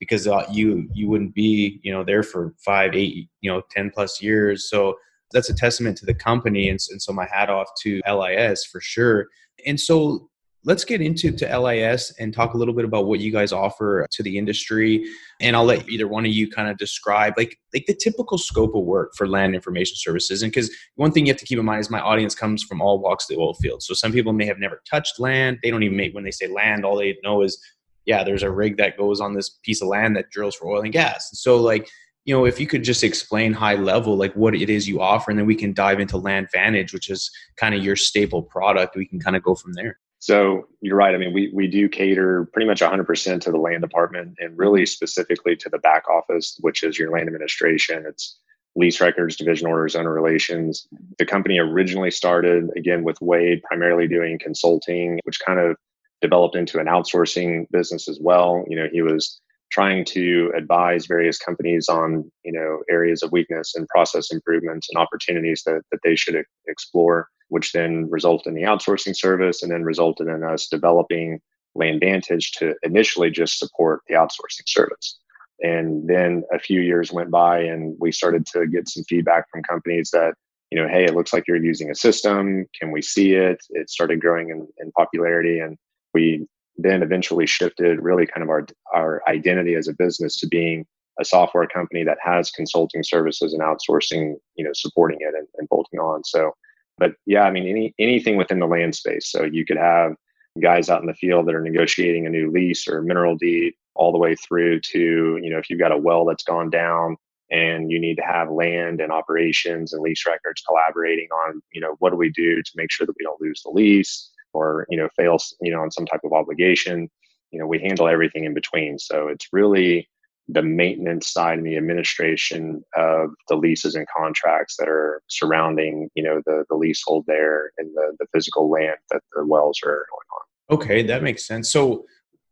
[0.04, 3.89] because uh, you you wouldn't be you know there for five, eight, you know, ten
[3.89, 4.70] plus years.
[4.70, 4.96] So
[5.32, 6.70] that's a testament to the company.
[6.70, 9.28] And, and so my hat off to LIS for sure.
[9.66, 10.30] And so
[10.66, 14.08] let's get into to LIS and talk a little bit about what you guys offer
[14.12, 15.04] to the industry.
[15.42, 18.76] And I'll let either one of you kind of describe like like the typical scope
[18.76, 20.42] of work for land information services.
[20.42, 22.82] And because one thing you have to keep in mind is my audience comes from
[22.82, 23.84] all walks of the oil field.
[23.84, 25.60] So some people may have never touched land.
[25.63, 27.60] They don't even make when they say land, all they know is
[28.06, 30.82] yeah, there's a rig that goes on this piece of land that drills for oil
[30.82, 31.30] and gas.
[31.34, 31.89] So like
[32.26, 35.30] you know if you could just explain high level like what it is you offer
[35.30, 39.06] and then we can dive into LandVantage which is kind of your staple product we
[39.06, 41.13] can kind of go from there so you're right.
[41.13, 44.86] I mean, we, we do cater pretty much 100% to the land department and really
[44.86, 48.06] specifically to the back office, which is your land administration.
[48.08, 48.39] It's
[48.78, 50.88] lease records, division orders, owner relations.
[51.20, 55.76] The company originally started, again, with Wade primarily doing consulting, which kind of
[56.24, 58.66] developed into an outsourcing business as well.
[58.68, 59.40] You know, he was
[59.72, 65.00] trying to advise various companies on, you know, areas of weakness and process improvements and
[65.00, 69.84] opportunities that, that they should explore which then resulted in the outsourcing service and then
[69.84, 71.40] resulted in us developing
[71.76, 75.20] land LandVantage to initially just support the outsourcing service.
[75.62, 79.62] And then a few years went by and we started to get some feedback from
[79.62, 80.34] companies that,
[80.72, 82.66] you know, hey, it looks like you're using a system.
[82.80, 83.64] Can we see it?
[83.70, 85.60] It started growing in, in popularity.
[85.60, 85.78] And
[86.13, 86.47] we
[86.78, 90.86] then eventually shifted really kind of our, our identity as a business to being
[91.19, 95.69] a software company that has consulting services and outsourcing, you know, supporting it and, and
[95.69, 96.23] bolting on.
[96.23, 96.54] So
[96.97, 99.32] but yeah, I mean, any anything within the land space.
[99.32, 100.15] So you could have
[100.62, 104.12] guys out in the field that are negotiating a new lease or mineral deed, all
[104.12, 107.15] the way through to you know if you've got a well that's gone down
[107.52, 111.95] and you need to have land and operations and lease records collaborating on you know
[111.99, 114.98] what do we do to make sure that we don't lose the lease or you
[114.98, 117.10] know fail you know on some type of obligation
[117.52, 120.08] you know we handle everything in between so it's really
[120.50, 126.24] the maintenance side and the administration of the leases and contracts that are surrounding, you
[126.24, 130.78] know, the, the leasehold there and the, the physical land that the wells are going
[130.78, 130.78] on.
[130.78, 131.72] Okay, that makes sense.
[131.72, 132.06] So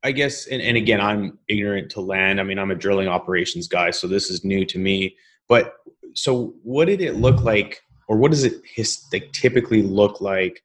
[0.03, 2.39] I guess, and, and again, I'm ignorant to land.
[2.39, 5.15] I mean, I'm a drilling operations guy, so this is new to me.
[5.49, 5.73] But
[6.13, 10.63] so what did it look like, or what does it his, like, typically look like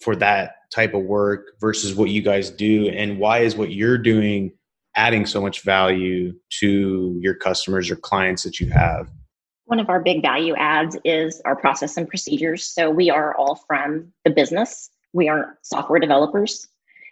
[0.00, 2.88] for that type of work versus what you guys do?
[2.88, 4.52] And why is what you're doing–
[4.96, 9.08] adding so much value to your customers or clients that you have?
[9.66, 12.66] One of our big value adds is our process and procedures.
[12.66, 14.90] So we are all from the business.
[15.12, 16.66] We aren't software developers.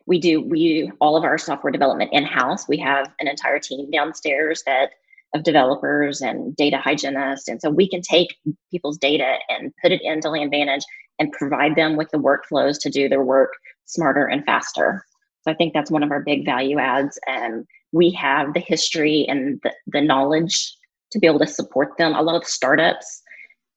[0.06, 2.68] We do we all of our software development in house.
[2.68, 4.90] We have an entire team downstairs that
[5.34, 8.36] of developers and data hygienists, and so we can take
[8.70, 10.84] people's data and put it into Land LandVantage
[11.18, 13.52] and provide them with the workflows to do their work
[13.84, 15.04] smarter and faster.
[15.42, 17.18] So I think that's one of our big value adds.
[17.26, 20.74] And we have the history and the, the knowledge
[21.12, 22.14] to be able to support them.
[22.14, 23.22] A lot of startups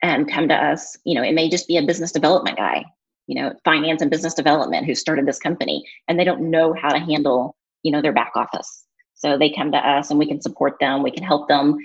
[0.03, 2.85] um, come to us, you know, it may just be a business development guy,
[3.27, 6.89] you know, finance and business development who started this company and they don't know how
[6.89, 8.85] to handle, you know, their back office.
[9.15, 11.03] So they come to us and we can support them.
[11.03, 11.77] We can help them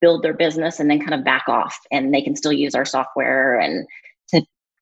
[0.00, 2.84] build their business and then kind of back off and they can still use our
[2.84, 3.86] software and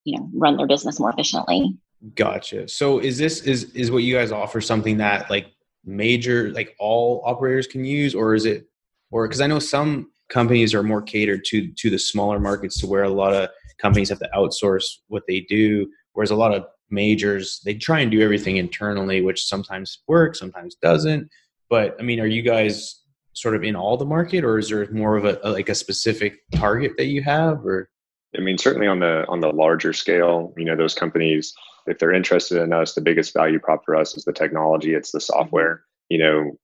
[0.04, 1.76] you know, run their business more efficiently.
[2.14, 2.68] Gotcha.
[2.68, 5.46] So is this is is what you guys offer something that like
[5.84, 8.66] major like all operators can use or is it
[9.10, 12.86] or because I know some companies are more catered to to the smaller markets to
[12.86, 16.64] where a lot of companies have to outsource what they do whereas a lot of
[16.90, 21.28] majors they try and do everything internally which sometimes works sometimes doesn't
[21.68, 23.00] but i mean are you guys
[23.32, 25.74] sort of in all the market or is there more of a, a like a
[25.74, 27.90] specific target that you have or
[28.36, 31.54] i mean certainly on the on the larger scale you know those companies
[31.86, 35.12] if they're interested in us, the biggest value prop for us is the technology, it's
[35.12, 35.38] the mm-hmm.
[35.38, 35.84] software.
[36.08, 36.58] You know,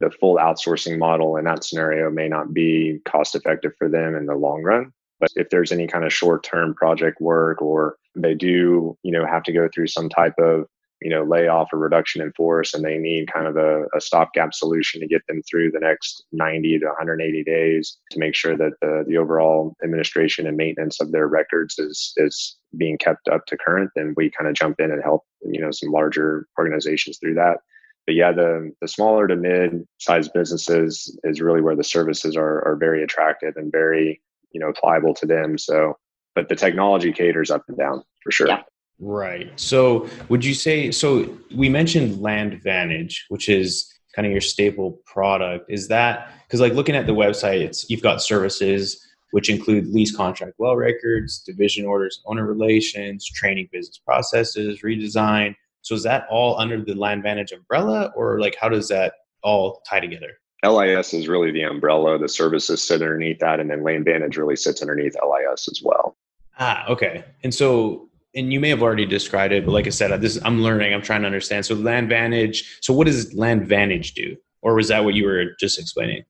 [0.00, 4.26] the full outsourcing model in that scenario may not be cost effective for them in
[4.26, 4.92] the long run.
[5.18, 9.24] But if there's any kind of short term project work or they do, you know,
[9.26, 10.66] have to go through some type of,
[11.02, 14.54] you know, layoff or reduction in force and they need kind of a, a stopgap
[14.54, 18.72] solution to get them through the next 90 to 180 days to make sure that
[18.80, 23.56] the, the overall administration and maintenance of their records is is being kept up to
[23.56, 27.34] current, then we kind of jump in and help, you know, some larger organizations through
[27.34, 27.58] that
[28.06, 32.66] but yeah, the the smaller to mid sized businesses is really where the services are
[32.66, 35.58] are very attractive and very you know pliable to them.
[35.58, 35.94] So,
[36.34, 38.48] but the technology caters up and down for sure.
[38.48, 38.62] Yeah.
[38.98, 39.52] Right.
[39.60, 41.36] So, would you say so?
[41.54, 45.70] We mentioned LandVantage, which is kind of your staple product.
[45.70, 50.16] Is that because, like, looking at the website, it's you've got services which include lease
[50.16, 55.54] contract well records, division orders, owner relations, training business processes, redesign.
[55.82, 60.00] So, is that all under the LandVantage umbrella, or like how does that all tie
[60.00, 60.38] together?
[60.64, 62.18] LIS is really the umbrella.
[62.18, 66.16] The services sit underneath that, and then LandVantage really sits underneath LIS as well.
[66.58, 67.24] Ah, okay.
[67.44, 68.05] And so,
[68.36, 70.92] and you may have already described it, but like I said, this I'm learning.
[70.94, 71.66] I'm trying to understand.
[71.66, 72.64] So, LandVantage.
[72.82, 76.24] So, what does LandVantage do, or was that what you were just explaining?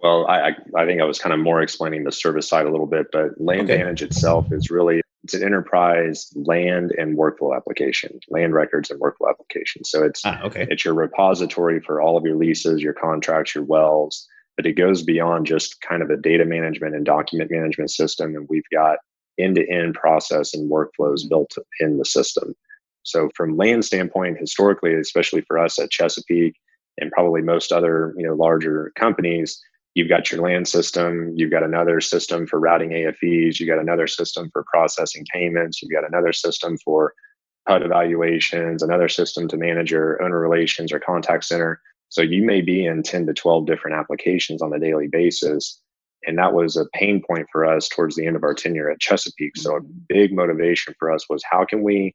[0.00, 2.86] Well, I I think I was kind of more explaining the service side a little
[2.86, 4.04] bit, but LandVantage okay.
[4.06, 9.84] itself is really it's an enterprise land and workflow application, land records and workflow application.
[9.84, 10.66] So it's ah, okay.
[10.70, 15.02] it's your repository for all of your leases, your contracts, your wells, but it goes
[15.02, 18.36] beyond just kind of a data management and document management system.
[18.36, 18.98] And we've got
[19.38, 21.28] end-to-end process and workflows mm-hmm.
[21.28, 22.54] built in the system.
[23.02, 26.56] So from land standpoint, historically, especially for us at Chesapeake
[26.98, 29.60] and probably most other you know larger companies,
[29.94, 34.06] you've got your land system, you've got another system for routing AFEs, you've got another
[34.06, 37.14] system for processing payments, you've got another system for
[37.66, 41.80] HUD evaluations, another system to manage your owner relations or contact center.
[42.08, 45.80] So you may be in 10 to 12 different applications on a daily basis.
[46.26, 49.00] And that was a pain point for us towards the end of our tenure at
[49.00, 49.56] Chesapeake.
[49.56, 49.98] So a mm-hmm.
[50.08, 52.14] big motivation for us was how can we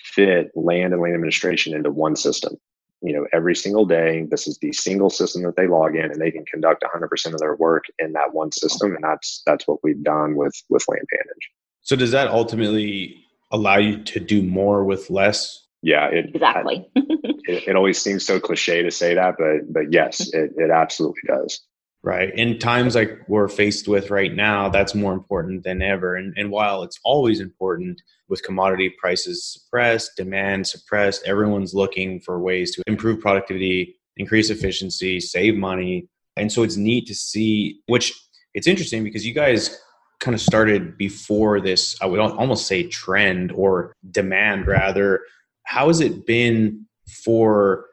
[0.00, 2.56] fit land and land administration into one system?
[3.04, 6.20] you know every single day this is the single system that they log in and
[6.20, 9.78] they can conduct 100% of their work in that one system and that's that's what
[9.84, 11.46] we've done with with LandVantage
[11.82, 15.66] so does that ultimately allow you to do more with less?
[15.82, 16.88] Yeah it, exactly.
[16.96, 21.22] it, it, always seems so cliche to say that but but yes it, it absolutely
[21.28, 21.60] does
[22.04, 26.34] right in times like we're faced with right now that's more important than ever and,
[26.36, 32.74] and while it's always important with commodity prices suppressed, demand suppressed, everyone's looking for ways
[32.74, 36.08] to improve productivity, increase efficiency, save money.
[36.36, 38.12] And so it's neat to see, which
[38.54, 39.78] it's interesting because you guys
[40.20, 45.20] kind of started before this, I would almost say trend or demand rather.
[45.64, 46.86] How has it been
[47.24, 47.86] for,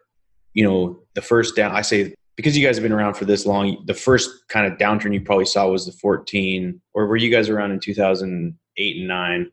[0.54, 1.72] you know, the first down?
[1.76, 4.80] I say because you guys have been around for this long, the first kind of
[4.80, 9.08] downturn you probably saw was the 14, or were you guys around in 2008 and
[9.08, 9.52] 9?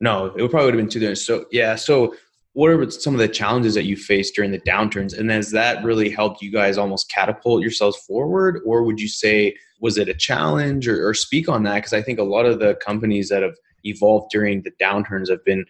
[0.00, 1.24] No, it would probably would have been two years.
[1.24, 2.14] So yeah, so
[2.52, 5.82] what are some of the challenges that you faced during the downturns, and has that
[5.82, 10.14] really helped you guys almost catapult yourselves forward, or would you say was it a
[10.14, 11.76] challenge, or, or speak on that?
[11.76, 15.44] Because I think a lot of the companies that have evolved during the downturns have
[15.44, 15.64] been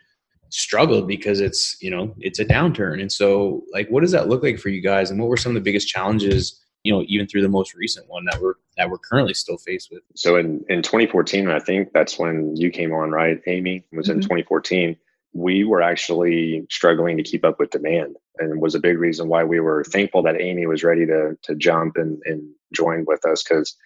[0.50, 4.42] struggled because it's you know it's a downturn, and so like what does that look
[4.42, 7.26] like for you guys, and what were some of the biggest challenges you know even
[7.26, 10.02] through the most recent one that we're that we're currently still faced with?
[10.14, 13.84] So in in 2014 i think that's when you came on right amy?
[13.92, 14.16] Was mm-hmm.
[14.16, 14.96] in 2014
[15.34, 19.44] we were actually struggling to keep up with demand and was a big reason why
[19.44, 23.42] we were thankful that amy was ready to to jump and and join with us
[23.42, 23.76] because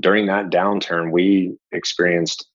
[0.00, 2.46] during that downturn we experienced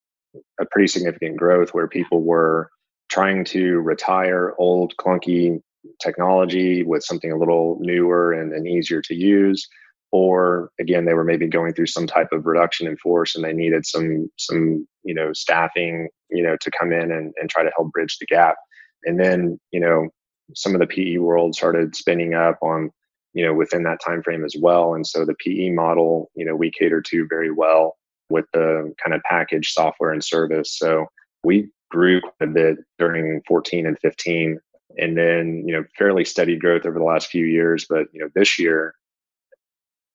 [0.60, 2.70] a pretty significant growth where people were
[3.12, 5.62] trying to retire old clunky
[6.02, 9.68] technology with something a little newer and, and easier to use
[10.12, 13.54] or again they were maybe going through some type of reduction in force and they
[13.54, 17.72] needed some some you know staffing you know to come in and, and try to
[17.76, 18.56] help bridge the gap.
[19.04, 20.10] And then you know
[20.56, 22.90] some of the pe world started spinning up on
[23.34, 24.94] you know within that time frame as well.
[24.94, 27.96] And so the pe model you know we cater to very well
[28.30, 30.78] with the kind of package software and service.
[30.78, 31.06] So
[31.44, 34.60] we grew quite a bit during 14 and 15
[34.98, 38.30] and then you know fairly steady growth over the last few years but you know
[38.36, 38.94] this year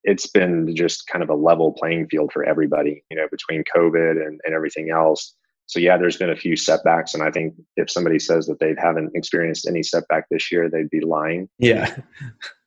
[0.06, 4.24] it's been just kind of a level playing field for everybody, you know, between COVID
[4.24, 5.34] and, and everything else.
[5.66, 8.76] So yeah, there's been a few setbacks, and I think if somebody says that they
[8.78, 11.48] haven't experienced any setback this year, they'd be lying.
[11.58, 11.94] Yeah.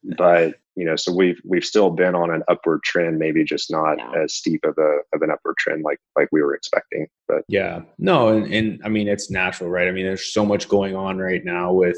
[0.03, 3.97] But you know, so we've we've still been on an upward trend, maybe just not
[3.97, 4.23] yeah.
[4.23, 7.07] as steep of a of an upward trend like like we were expecting.
[7.27, 9.87] But yeah, no, and, and I mean it's natural, right?
[9.87, 11.97] I mean, there's so much going on right now with.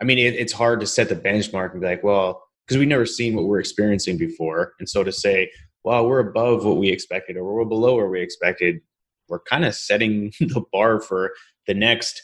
[0.00, 2.88] I mean, it, it's hard to set the benchmark and be like, well, because we've
[2.88, 4.72] never seen what we're experiencing before.
[4.78, 5.50] And so to say,
[5.84, 8.80] well, we're above what we expected or we're below where we expected,
[9.28, 11.32] we're kind of setting the bar for
[11.66, 12.22] the next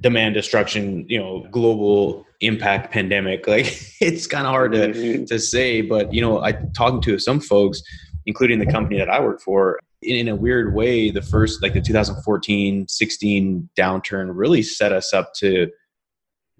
[0.00, 3.44] demand destruction, you know, global impact pandemic.
[3.50, 3.66] Like
[4.00, 5.24] it's kind of hard to, mm-hmm.
[5.24, 7.82] to say, but you know, I talking to some folks,
[8.26, 11.74] including the company that I work for, in, in a weird way, the first like
[11.74, 15.70] the 2014, 16 downturn really set us up to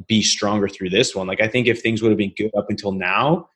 [0.07, 1.27] be stronger through this one.
[1.27, 3.49] Like I think if things would have been good up until now,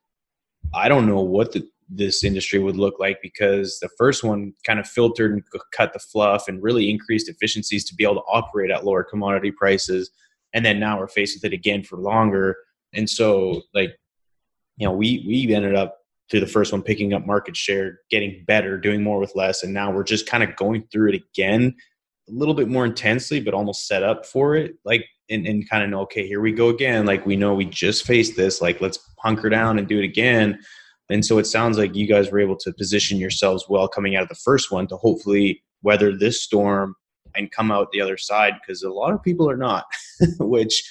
[0.74, 4.78] I don't know what the, this industry would look like because the first one kind
[4.78, 5.42] of filtered and
[5.72, 9.50] cut the fluff and really increased efficiencies to be able to operate at lower commodity
[9.50, 10.10] prices.
[10.52, 12.56] And then now we're faced with it again for longer.
[12.92, 13.96] And so like,
[14.76, 15.98] you know, we we ended up
[16.30, 19.74] through the first one picking up market share, getting better, doing more with less, and
[19.74, 21.74] now we're just kind of going through it again
[22.28, 24.76] a little bit more intensely, but almost set up for it.
[24.84, 27.06] Like and, and kind of know, okay, here we go again.
[27.06, 28.60] Like we know we just faced this.
[28.60, 30.58] Like let's hunker down and do it again.
[31.10, 34.22] And so it sounds like you guys were able to position yourselves well coming out
[34.22, 36.94] of the first one to hopefully weather this storm
[37.36, 39.84] and come out the other side because a lot of people are not,
[40.38, 40.90] which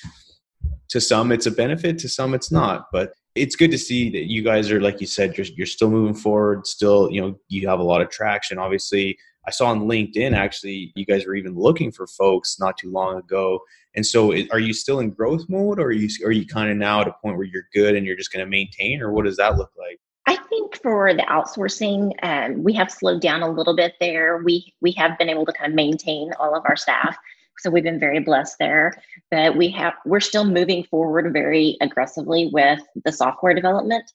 [0.90, 2.88] to some it's a benefit, to some it's not.
[2.92, 5.90] But it's good to see that you guys are, like you said, you're, you're still
[5.90, 6.68] moving forward.
[6.68, 8.60] Still, you know, you have a lot of traction.
[8.60, 12.92] Obviously, I saw on LinkedIn actually you guys were even looking for folks not too
[12.92, 13.60] long ago.
[13.96, 16.78] And so, are you still in growth mode, or are you are you kind of
[16.78, 19.26] now at a point where you're good and you're just going to maintain, or what
[19.26, 20.00] does that look like?
[20.26, 24.42] I think for the outsourcing, um, we have slowed down a little bit there.
[24.44, 27.16] We we have been able to kind of maintain all of our staff,
[27.60, 28.94] so we've been very blessed there.
[29.30, 34.12] But we have we're still moving forward very aggressively with the software development.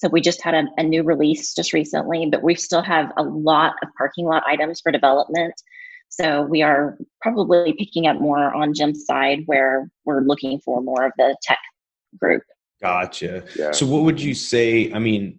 [0.00, 3.22] So we just had a, a new release just recently, but we still have a
[3.22, 5.52] lot of parking lot items for development.
[6.08, 11.04] So we are probably picking up more on Jim's side where we're looking for more
[11.04, 11.58] of the tech
[12.18, 12.42] group.
[12.80, 13.44] Gotcha.
[13.54, 13.72] Yeah.
[13.72, 14.90] So what would you say?
[14.90, 15.38] I mean,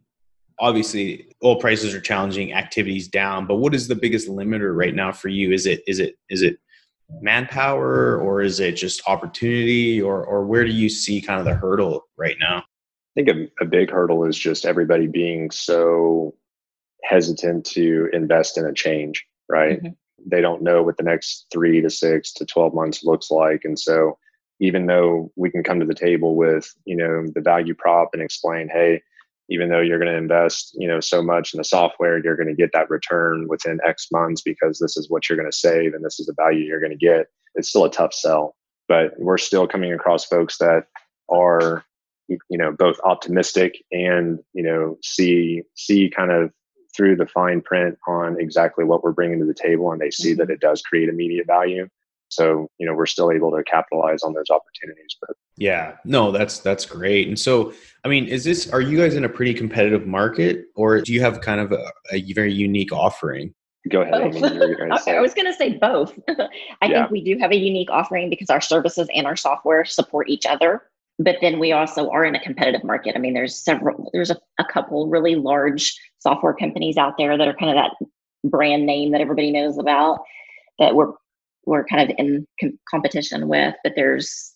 [0.59, 5.11] obviously oil prices are challenging, activities down, but what is the biggest limiter right now
[5.11, 5.51] for you?
[5.51, 6.59] Is it is it is it
[7.19, 11.55] manpower or is it just opportunity or or where do you see kind of the
[11.55, 12.63] hurdle right now?
[13.17, 16.33] I think a, a big hurdle is just everybody being so
[17.03, 19.81] hesitant to invest in a change, right?
[19.81, 20.29] Mm-hmm.
[20.29, 23.61] They don't know what the next three to six to 12 months looks like.
[23.63, 24.17] And so,
[24.59, 28.21] even though we can come to the table with, you know, the value prop and
[28.21, 29.01] explain, hey,
[29.49, 32.47] even though you're going to invest, you know, so much in the software, you're going
[32.47, 35.93] to get that return within X months because this is what you're going to save
[35.95, 37.25] and this is the value you're going to get.
[37.55, 38.55] It's still a tough sell,
[38.87, 40.85] but we're still coming across folks that
[41.27, 41.83] are
[42.49, 46.51] you know both optimistic and you know see see kind of
[46.95, 50.33] through the fine print on exactly what we're bringing to the table and they see
[50.33, 50.51] that mm-hmm.
[50.53, 51.87] it does create immediate value.
[52.29, 55.95] So you know we're still able to capitalize on those opportunities but yeah.
[56.05, 57.27] No that's that's great.
[57.27, 61.01] And so i mean is this are you guys in a pretty competitive market or
[61.01, 63.53] do you have kind of a, a very unique offering?
[63.89, 64.43] Go ahead Amy,
[64.91, 66.17] I, I was going to say both.
[66.29, 66.47] I
[66.83, 66.99] yeah.
[67.01, 70.45] think we do have a unique offering because our services and our software support each
[70.45, 70.83] other
[71.23, 73.15] but then we also are in a competitive market.
[73.15, 77.47] I mean, there's several, there's a, a couple really large software companies out there that
[77.47, 78.07] are kind of that
[78.49, 80.19] brand name that everybody knows about
[80.79, 81.13] that we're
[81.65, 83.75] we're kind of in com- competition with.
[83.83, 84.51] But there's,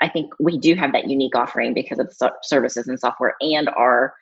[0.00, 3.68] I think we do have that unique offering because of the services and software and
[3.68, 4.14] our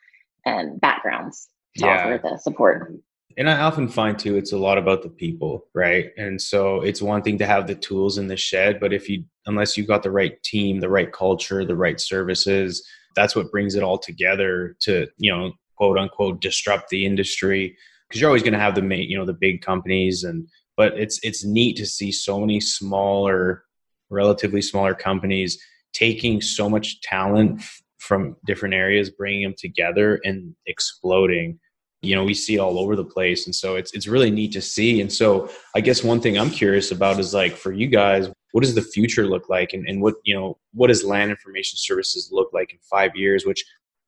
[0.45, 1.95] um, backgrounds to yeah.
[1.95, 2.93] offer the support
[3.37, 6.11] and i often find too it's a lot about the people right?
[6.17, 9.23] And so it's one thing to have the tools in the shed but if you
[9.45, 13.75] unless you've got the right team the right culture the right services that's what brings
[13.75, 17.75] it all together to you know quote unquote disrupt the industry.
[18.07, 20.97] Because you're always going to have the main, you know the big companies and but
[20.97, 23.63] it's it's neat to see so many smaller
[24.09, 25.57] relatively smaller companies
[25.93, 27.61] taking so much talent
[27.97, 31.59] from different areas bringing them together and exploding
[32.05, 33.45] you know we see all over the place.
[33.45, 35.01] And so it's it's really neat to see.
[35.01, 38.63] And so i guess one thing i'm curious about is like for you guys what
[38.63, 39.73] does the future look like?
[39.73, 43.45] And, and what you know what does land information services look like in five years
[43.45, 43.65] which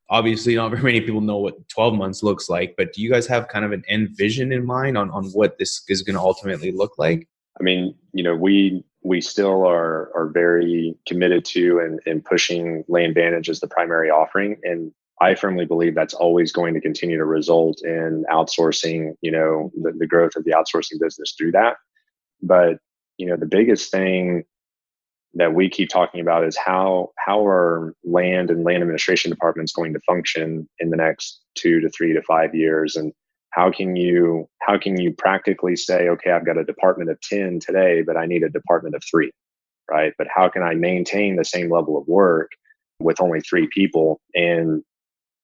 [0.10, 2.76] obviously not very many people know what 12 months looks like.
[2.78, 5.58] But do you guys have kind of an end vision in mind on, on what
[5.58, 7.28] this is going to ultimately look like?
[7.60, 12.86] I mean you know we we still are are very committed to and, and pushing
[12.90, 14.58] LandVantage as the primary offering.
[14.64, 19.72] And I firmly believe that's always going to continue to result in outsourcing, you know,
[19.82, 21.78] the, the growth of the outsourcing business through that.
[22.42, 22.78] But,
[23.18, 24.44] you know, the biggest thing
[25.34, 29.94] that we keep talking about is how how are land and land administration departments going
[29.94, 33.12] to function in the next two to three to five years and
[33.52, 37.60] how can you how can you practically say okay i've got a department of 10
[37.60, 39.30] today but i need a department of three
[39.92, 42.50] right but how can i maintain the same level of work
[43.00, 44.20] with only three people.
[44.34, 44.84] And,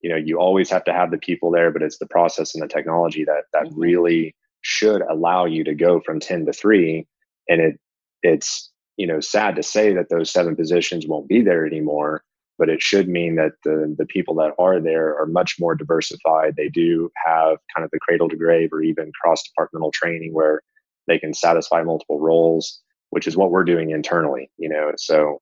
[0.04, 2.64] you know, you always have to have the people there, but it's the process and
[2.64, 3.80] the technology that that mm-hmm.
[3.80, 7.08] really should allow you to go from 10 to three.
[7.50, 7.80] And it
[8.22, 12.24] it's, you know, sad to say that those seven positions won't be there anymore
[12.58, 16.56] but it should mean that the, the people that are there are much more diversified.
[16.56, 20.62] They do have kind of the cradle to grave or even cross departmental training where
[21.08, 22.80] they can satisfy multiple roles,
[23.10, 24.92] which is what we're doing internally, you know.
[24.98, 25.42] So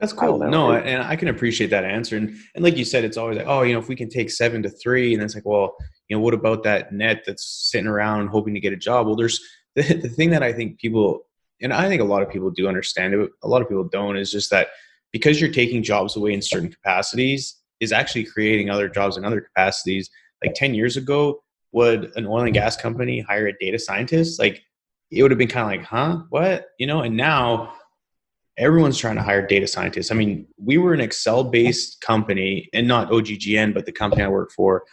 [0.00, 0.38] that's cool.
[0.38, 2.16] No, and I can appreciate that answer.
[2.16, 4.30] And, and like you said, it's always like, oh, you know, if we can take
[4.30, 5.74] seven to three, and it's like, well,
[6.08, 9.06] you know, what about that net that's sitting around hoping to get a job?
[9.06, 9.40] Well, there's
[9.74, 11.26] the, the thing that I think people,
[11.62, 14.16] and I think a lot of people do understand it, a lot of people don't,
[14.16, 14.68] is just that
[15.12, 19.40] because you're taking jobs away in certain capacities is actually creating other jobs in other
[19.40, 20.10] capacities.
[20.44, 21.42] Like 10 years ago,
[21.72, 24.38] would an oil and gas company hire a data scientist?
[24.38, 24.62] Like
[25.10, 26.66] it would have been kind of like, huh, what?
[26.78, 27.74] You know, and now
[28.58, 30.10] everyone's trying to hire data scientists.
[30.10, 34.28] I mean, we were an Excel based company and not OGGN, but the company I
[34.28, 34.84] work for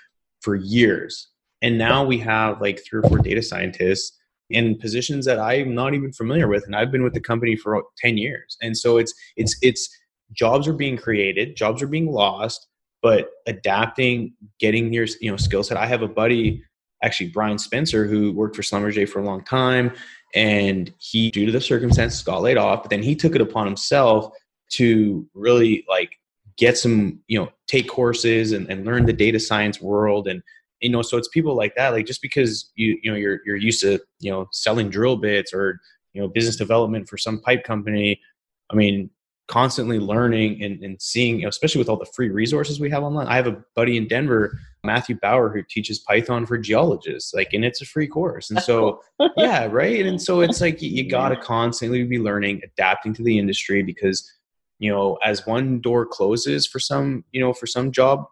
[0.42, 1.30] for years.
[1.62, 5.94] And now we have like three or four data scientists in positions that I'm not
[5.94, 6.66] even familiar with.
[6.66, 8.58] And I've been with the company for 10 years.
[8.62, 9.90] And so it's, it's, it's,
[10.34, 12.68] jobs are being created, jobs are being lost,
[13.02, 15.78] but adapting, getting your you know skill set.
[15.78, 16.64] I have a buddy,
[17.04, 19.94] actually Brian Spencer, who worked for Schlumberger for a long time,
[20.34, 22.84] and he, due to the circumstances, got laid off.
[22.84, 24.34] But then he took it upon himself
[24.74, 26.12] to really like
[26.58, 30.42] get some, you know, take courses and, and learn the data science world and
[30.80, 33.56] you know so it's people like that like just because you you know you're you're
[33.56, 35.80] used to you know selling drill bits or
[36.12, 38.20] you know business development for some pipe company
[38.70, 39.10] i mean
[39.48, 43.04] constantly learning and, and seeing, you know, especially with all the free resources we have
[43.04, 43.28] online.
[43.28, 47.64] I have a buddy in Denver, Matthew Bauer, who teaches Python for geologists, like, and
[47.64, 48.50] it's a free course.
[48.50, 49.30] And so, oh.
[49.38, 50.06] yeah, right.
[50.06, 53.82] And so it's like you, you got to constantly be learning, adapting to the industry
[53.82, 54.30] because,
[54.80, 58.26] you know, as one door closes for some, you know, for some job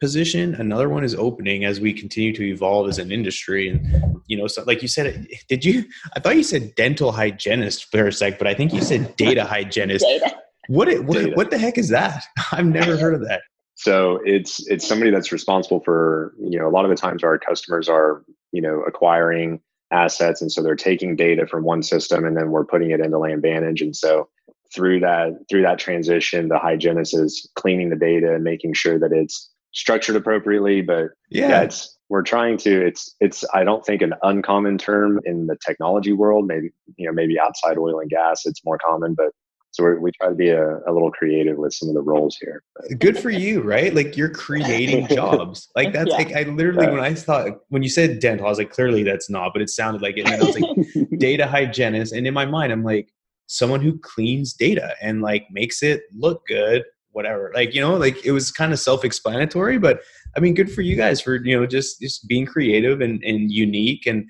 [0.00, 3.68] position another one is opening as we continue to evolve as an industry.
[3.68, 5.84] And you know so like you said did you
[6.14, 9.44] i thought you said dental hygienist for a sec but i think you said data
[9.54, 10.04] hygienist.
[10.04, 10.34] Data.
[10.68, 12.24] what it, what, what the heck is that?
[12.52, 13.42] I've never heard of that
[13.74, 17.38] so it's it's somebody that's responsible for you know a lot of the times our
[17.38, 19.60] customers are you know acquiring
[19.90, 23.16] assets and so they're taking data from one system and then we're putting it into
[23.16, 24.28] LandVantage and so
[24.74, 29.12] through that through that transition the hygienist is cleaning the data and making sure that
[29.12, 31.48] it's structured appropriately but yeah.
[31.48, 31.62] yeah.
[31.62, 36.12] it's we're trying to it's it's i don't think an uncommon term in the technology
[36.12, 39.30] world maybe you know maybe outside oil and gas it's more common but
[39.74, 42.62] so we try to be a, a little creative with some of the roles here
[42.98, 46.16] good for you right like you're creating jobs like that's yeah.
[46.16, 46.92] like i literally yeah.
[46.92, 49.68] when i thought when you said dental i was like clearly that's not but it
[49.68, 53.12] sounded like it and i was like data hygienist and in my mind i'm like
[53.46, 58.24] someone who cleans data and like makes it look good whatever like you know like
[58.24, 60.00] it was kind of self-explanatory but
[60.36, 63.50] i mean good for you guys for you know just just being creative and, and
[63.50, 64.24] unique and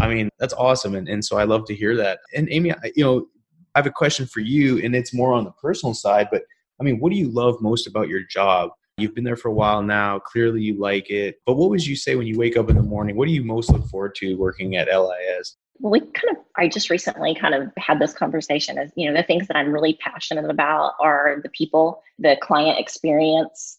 [0.00, 3.04] i mean that's awesome and, and so i love to hear that and amy you
[3.04, 3.26] know
[3.74, 6.42] i have a question for you and it's more on the personal side but
[6.80, 8.70] i mean what do you love most about your job?
[8.96, 11.96] You've been there for a while now clearly you like it but what would you
[11.96, 13.16] say when you wake up in the morning?
[13.16, 16.68] What do you most look forward to working at lis well, we kind of, I
[16.68, 19.94] just recently kind of had this conversation as, you know, the things that I'm really
[19.94, 23.78] passionate about are the people, the client experience,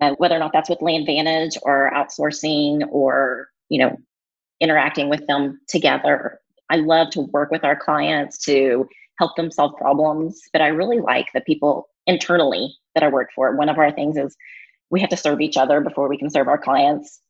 [0.00, 3.96] uh, whether or not that's with LandVantage or outsourcing or, you know,
[4.60, 6.40] interacting with them together.
[6.68, 8.88] I love to work with our clients to
[9.20, 13.54] help them solve problems, but I really like the people internally that I work for.
[13.54, 14.34] One of our things is
[14.90, 17.20] we have to serve each other before we can serve our clients.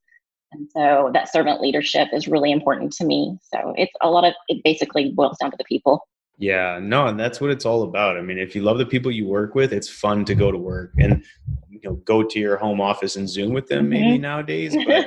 [0.52, 3.36] And so that servant leadership is really important to me.
[3.42, 6.06] So it's a lot of it basically boils down to the people.
[6.38, 8.16] Yeah, no, and that's what it's all about.
[8.16, 10.56] I mean, if you love the people you work with, it's fun to go to
[10.56, 11.22] work and
[11.68, 14.22] you know go to your home office and Zoom with them maybe mm-hmm.
[14.22, 14.74] nowadays.
[14.74, 15.04] But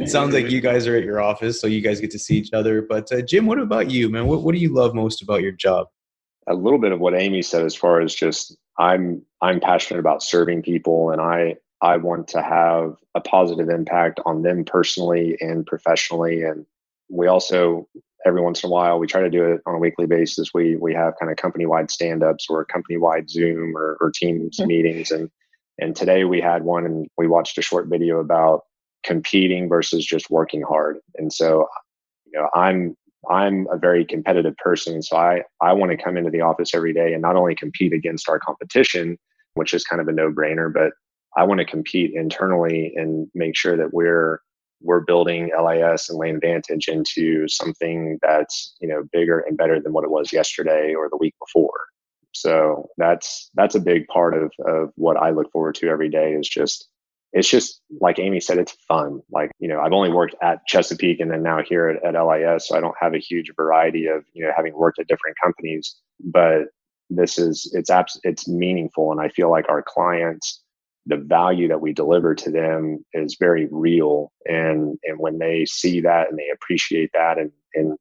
[0.00, 2.38] it sounds like you guys are at your office, so you guys get to see
[2.38, 2.80] each other.
[2.80, 4.26] But uh, Jim, what about you, man?
[4.26, 5.88] What what do you love most about your job?
[6.48, 10.22] A little bit of what Amy said, as far as just I'm I'm passionate about
[10.22, 15.66] serving people, and I I want to have a positive impact on them personally and
[15.66, 16.42] professionally.
[16.42, 16.64] And
[17.10, 17.88] we also,
[18.24, 20.50] every once in a while, we try to do it on a weekly basis.
[20.54, 24.10] We we have kind of company wide stand ups or company wide Zoom or, or
[24.10, 24.68] Teams mm-hmm.
[24.68, 25.10] meetings.
[25.10, 25.30] And
[25.78, 28.62] and today we had one and we watched a short video about
[29.04, 30.98] competing versus just working hard.
[31.16, 31.66] And so,
[32.26, 32.96] you know, I'm
[33.30, 35.02] I'm a very competitive person.
[35.02, 37.92] So I, I want to come into the office every day and not only compete
[37.92, 39.18] against our competition,
[39.54, 40.92] which is kind of a no brainer, but
[41.36, 44.40] I want to compete internally and make sure that we're
[44.84, 50.04] we're building LIS and LandVantage into something that's you know bigger and better than what
[50.04, 51.78] it was yesterday or the week before.
[52.32, 56.32] So that's that's a big part of of what I look forward to every day
[56.32, 56.88] is just
[57.32, 59.20] it's just like Amy said, it's fun.
[59.30, 62.68] Like, you know, I've only worked at Chesapeake and then now here at, at LIS.
[62.68, 65.96] So I don't have a huge variety of, you know, having worked at different companies,
[66.20, 66.64] but
[67.08, 69.12] this is, it's abs- it's meaningful.
[69.12, 70.62] And I feel like our clients,
[71.06, 74.30] the value that we deliver to them is very real.
[74.44, 77.96] And, and when they see that and they appreciate that and, and,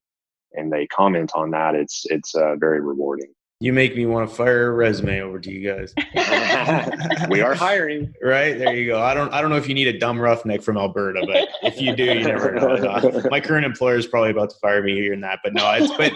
[0.54, 3.34] and they comment on that, it's, it's uh, very rewarding.
[3.62, 5.94] You make me want to fire a resume over to you guys.
[7.30, 8.12] we are hiring.
[8.20, 9.00] Right there, you go.
[9.00, 9.32] I don't.
[9.32, 12.06] I don't know if you need a dumb roughneck from Alberta, but if you do,
[12.06, 13.22] you never know.
[13.30, 15.72] My current employer is probably about to fire me here and that, but no.
[15.74, 16.12] It's but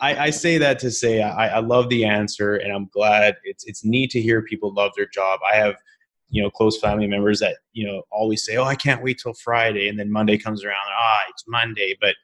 [0.00, 3.38] I, I say that to say I, I love the answer, and I'm glad.
[3.42, 5.40] It's it's neat to hear people love their job.
[5.52, 5.74] I have
[6.30, 9.34] you know close family members that you know always say, "Oh, I can't wait till
[9.34, 12.14] Friday," and then Monday comes around, ah, it's Monday, but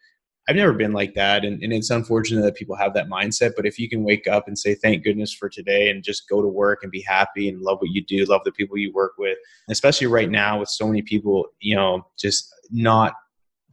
[0.50, 1.44] I've never been like that.
[1.44, 3.52] And, and it's unfortunate that people have that mindset.
[3.54, 6.42] But if you can wake up and say, thank goodness for today and just go
[6.42, 9.12] to work and be happy and love what you do, love the people you work
[9.16, 9.38] with,
[9.68, 13.14] especially right now with so many people, you know, just not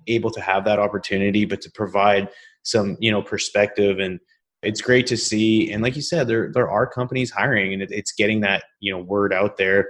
[0.06, 2.30] able to have that opportunity, but to provide
[2.62, 4.20] some, you know, perspective and,
[4.64, 7.92] it's great to see and like you said there there are companies hiring and it,
[7.92, 9.88] it's getting that you know word out there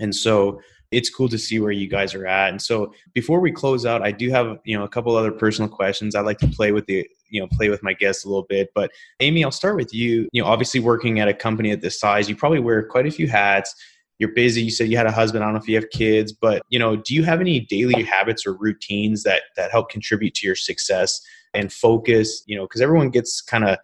[0.00, 0.58] and so
[0.90, 2.50] it's cool to see where you guys are at.
[2.50, 5.68] And so before we close out, I do have, you know, a couple other personal
[5.68, 6.14] questions.
[6.14, 8.70] I like to play with the, you know, play with my guests a little bit.
[8.74, 10.28] But Amy, I'll start with you.
[10.32, 13.10] You know, obviously working at a company at this size, you probably wear quite a
[13.10, 13.74] few hats.
[14.18, 14.62] You're busy.
[14.62, 15.44] You said you had a husband.
[15.44, 18.02] I don't know if you have kids, but you know, do you have any daily
[18.02, 21.20] habits or routines that that help contribute to your success
[21.54, 22.42] and focus?
[22.46, 23.78] You know, because everyone gets kind of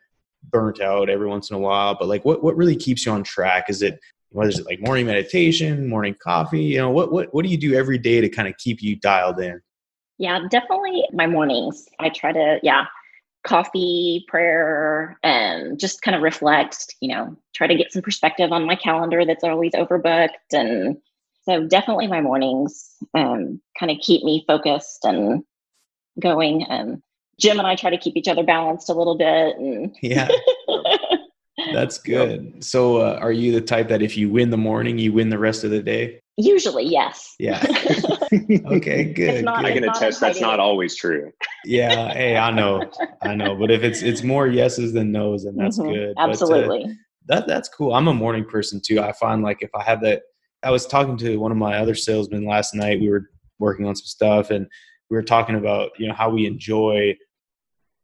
[0.51, 3.25] burnt out every once in a while but like what, what really keeps you on
[3.25, 3.99] track is it
[4.31, 6.63] what is it like morning meditation, morning coffee?
[6.63, 8.97] You know, what what what do you do every day to kind of keep you
[8.97, 9.61] dialed in?
[10.19, 11.87] Yeah, definitely my mornings.
[11.99, 12.87] I try to, yeah,
[13.45, 18.67] coffee, prayer, and just kind of reflect, you know, try to get some perspective on
[18.67, 20.31] my calendar that's always overbooked.
[20.53, 20.97] And
[21.43, 25.45] so definitely my mornings um, kind of keep me focused and
[26.19, 26.65] going.
[26.65, 27.03] And
[27.39, 29.57] Jim and I try to keep each other balanced a little bit.
[29.59, 30.29] And yeah.
[31.77, 32.65] That's good.
[32.65, 35.39] So, uh, are you the type that if you win the morning, you win the
[35.39, 36.21] rest of the day?
[36.39, 37.35] Usually, yes.
[37.39, 37.63] Yeah.
[38.33, 39.45] okay, good.
[39.45, 39.67] Not, good.
[39.67, 41.33] I can attest that's not always true.
[41.67, 42.15] Yeah.
[42.15, 43.55] Hey, I know, I know.
[43.55, 45.93] But if it's it's more yeses than nos, then that's mm-hmm.
[45.93, 46.15] good.
[46.17, 46.85] Absolutely.
[46.85, 46.95] But, uh,
[47.27, 47.95] that that's cool.
[47.95, 49.03] I'm a morning person too.
[49.03, 50.23] I find like if I have that,
[50.63, 53.03] I was talking to one of my other salesmen last night.
[53.03, 54.67] We were working on some stuff, and
[55.11, 57.19] we were talking about you know how we enjoy,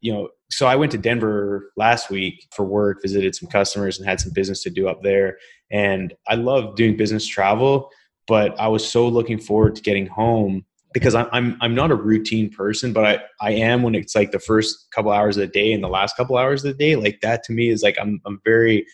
[0.02, 4.06] you know, so I went to Denver last week for work, visited some customers and
[4.06, 5.38] had some business to do up there.
[5.70, 7.90] And I love doing business travel,
[8.26, 11.94] but I was so looking forward to getting home because I'm I'm I'm not a
[11.94, 15.46] routine person, but I I am when it's like the first couple hours of the
[15.46, 16.96] day and the last couple hours of the day.
[16.96, 18.86] Like that to me is like I'm I'm very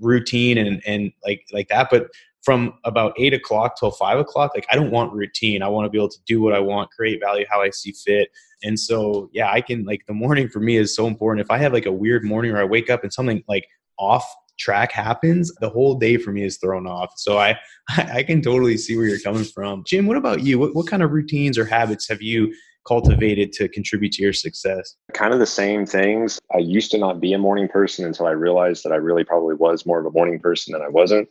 [0.00, 1.88] routine and and like like that.
[1.92, 2.08] But
[2.42, 5.62] from about eight o'clock till five o'clock, like I don't want routine.
[5.62, 7.92] I want to be able to do what I want, create value how I see
[7.92, 8.30] fit.
[8.64, 11.44] And so, yeah, I can like the morning for me is so important.
[11.44, 13.66] If I have like a weird morning or I wake up and something like
[13.98, 14.26] off
[14.58, 17.12] track happens, the whole day for me is thrown off.
[17.16, 17.58] So I
[17.96, 19.84] I can totally see where you're coming from.
[19.86, 20.58] Jim, what about you?
[20.58, 22.52] What what kind of routines or habits have you
[22.86, 24.96] cultivated to contribute to your success?
[25.14, 26.38] Kind of the same things.
[26.54, 29.54] I used to not be a morning person until I realized that I really probably
[29.54, 31.28] was more of a morning person than I wasn't.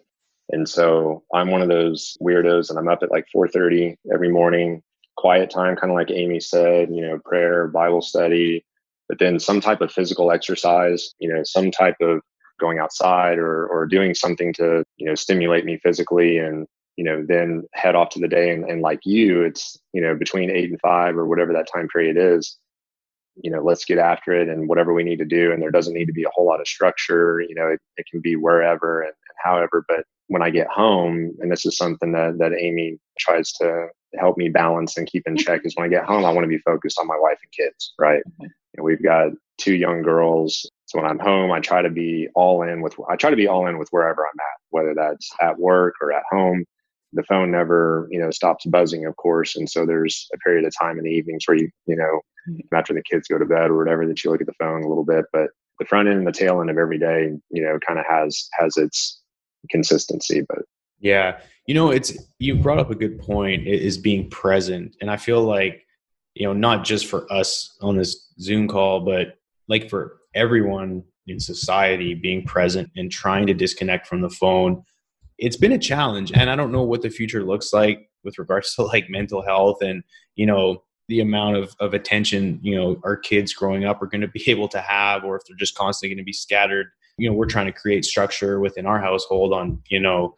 [0.50, 4.82] And so I'm one of those weirdos and I'm up at like 4:30 every morning,
[5.24, 8.66] quiet time kind of like Amy said, you know, prayer, Bible study,
[9.08, 12.20] but then some type of physical exercise, you know, some type of
[12.60, 16.68] going outside or or doing something to, you know, stimulate me physically and
[16.98, 18.52] you know then head off to the day.
[18.52, 21.88] And, and like you it's you know between eight and five or whatever that time
[21.88, 22.58] period is
[23.44, 25.54] you know let's get after it and whatever we need to do.
[25.54, 28.06] And there doesn't need to be a whole lot of structure you know it, it
[28.12, 29.86] can be wherever and, and however.
[29.88, 33.88] But when I get home, and this is something that, that Amy tries to
[34.20, 36.50] help me balance and keep in check, is when I get home, I want to
[36.50, 38.22] be focused on my wife and kids, right?
[38.28, 38.46] Mm-hmm.
[38.76, 40.70] And we've got two young girls.
[40.86, 43.48] So when I'm home, I try to be all in with, I try to be
[43.48, 46.66] all in with wherever I'm at, whether that's at work or at home.
[47.14, 49.56] The phone never, you know, stops buzzing, of course.
[49.56, 52.76] And so there's a period of time in the evenings where you, you know, mm-hmm.
[52.76, 54.88] after the kids go to bed or whatever, that you look at the phone a
[54.88, 55.26] little bit.
[55.32, 55.50] But
[55.80, 58.50] the front end and the tail end of every day, you know, kind of has
[58.60, 59.22] has its
[59.70, 60.42] consistency.
[60.48, 60.64] But
[61.04, 63.68] yeah, you know, it's you brought up a good point.
[63.68, 65.86] Is being present, and I feel like
[66.34, 69.38] you know, not just for us on this Zoom call, but
[69.68, 74.84] like for everyone in society, being present and trying to disconnect from the phone.
[75.38, 78.74] It's been a challenge, and I don't know what the future looks like with regards
[78.76, 80.04] to like mental health and
[80.36, 84.22] you know the amount of, of attention you know our kids growing up are going
[84.22, 86.88] to be able to have or if they're just constantly going to be scattered
[87.18, 90.34] you know we're trying to create structure within our household on you know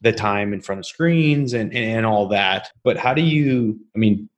[0.00, 2.70] the time in front of screens and and all that.
[2.84, 4.28] But how do you i mean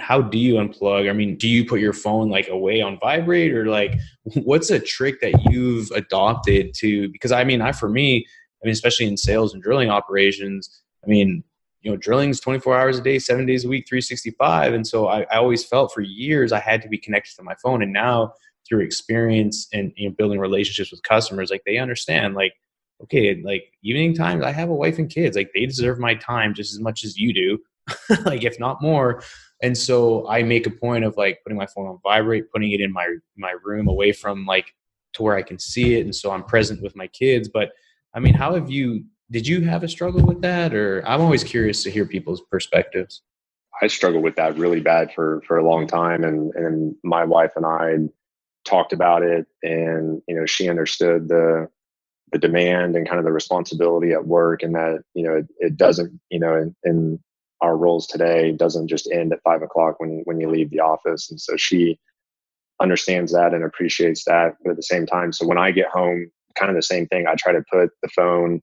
[0.00, 1.08] how do you unplug?
[1.08, 3.98] I mean do you put your phone like away on vibrate or like
[4.34, 8.26] what's a trick that you've adopted to because i mean i for me
[8.62, 11.44] i mean especially in sales and drilling operations i mean
[11.82, 15.22] you know drilling's 24 hours a day seven days a week 365 and so I,
[15.30, 17.82] I always felt for years i had to be connected to my phone.
[17.82, 18.32] And now
[18.66, 22.54] through experience and you know, building relationships with customers like they understand like
[23.02, 26.54] okay like evening times i have a wife and kids like they deserve my time
[26.54, 27.58] just as much as you do
[28.24, 29.22] like if not more
[29.62, 32.80] and so i make a point of like putting my phone on vibrate putting it
[32.80, 34.74] in my my room away from like
[35.12, 37.70] to where i can see it and so i'm present with my kids but
[38.14, 41.44] i mean how have you did you have a struggle with that or i'm always
[41.44, 43.22] curious to hear people's perspectives.
[43.82, 47.52] I struggled with that really bad for for a long time and and my wife
[47.56, 47.96] and i
[48.64, 51.68] talked about it and you know she understood the
[52.34, 55.76] the demand and kind of the responsibility at work and that you know it, it
[55.76, 57.20] doesn't you know in, in,
[57.60, 61.30] our roles today doesn't just end at five o'clock when when you leave the office.
[61.30, 61.98] And so she
[62.78, 66.28] understands that and appreciates that but at the same time so when i get home
[66.54, 67.26] kind of the same thing.
[67.26, 68.60] I try to put the phone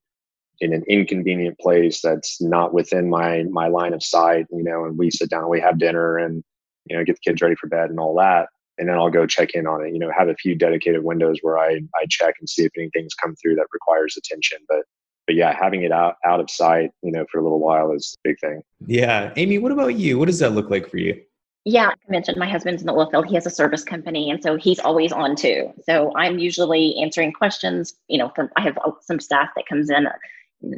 [0.60, 4.96] in an inconvenient place that's not within my my line of sight you know and
[4.96, 6.44] we sit down we have dinner and
[6.86, 8.48] you know get the kids ready for bed and all that
[8.82, 9.94] and then I'll go check in on it.
[9.94, 13.14] You know, have a few dedicated windows where I I check and see if anything's
[13.14, 14.58] come through that requires attention.
[14.68, 14.80] But
[15.28, 18.18] but yeah, having it out out of sight, you know, for a little while is
[18.18, 18.64] a big thing.
[18.88, 20.18] Yeah, Amy, what about you?
[20.18, 21.22] What does that look like for you?
[21.64, 23.28] Yeah, I mentioned my husband's in the oil field.
[23.28, 25.72] He has a service company, and so he's always on too.
[25.86, 27.94] So I'm usually answering questions.
[28.08, 30.08] You know, from I have oh, some staff that comes in.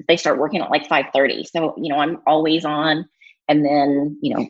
[0.09, 1.45] They start working at like 5:30.
[1.47, 3.07] So you know, I'm always on,
[3.47, 4.49] and then you know,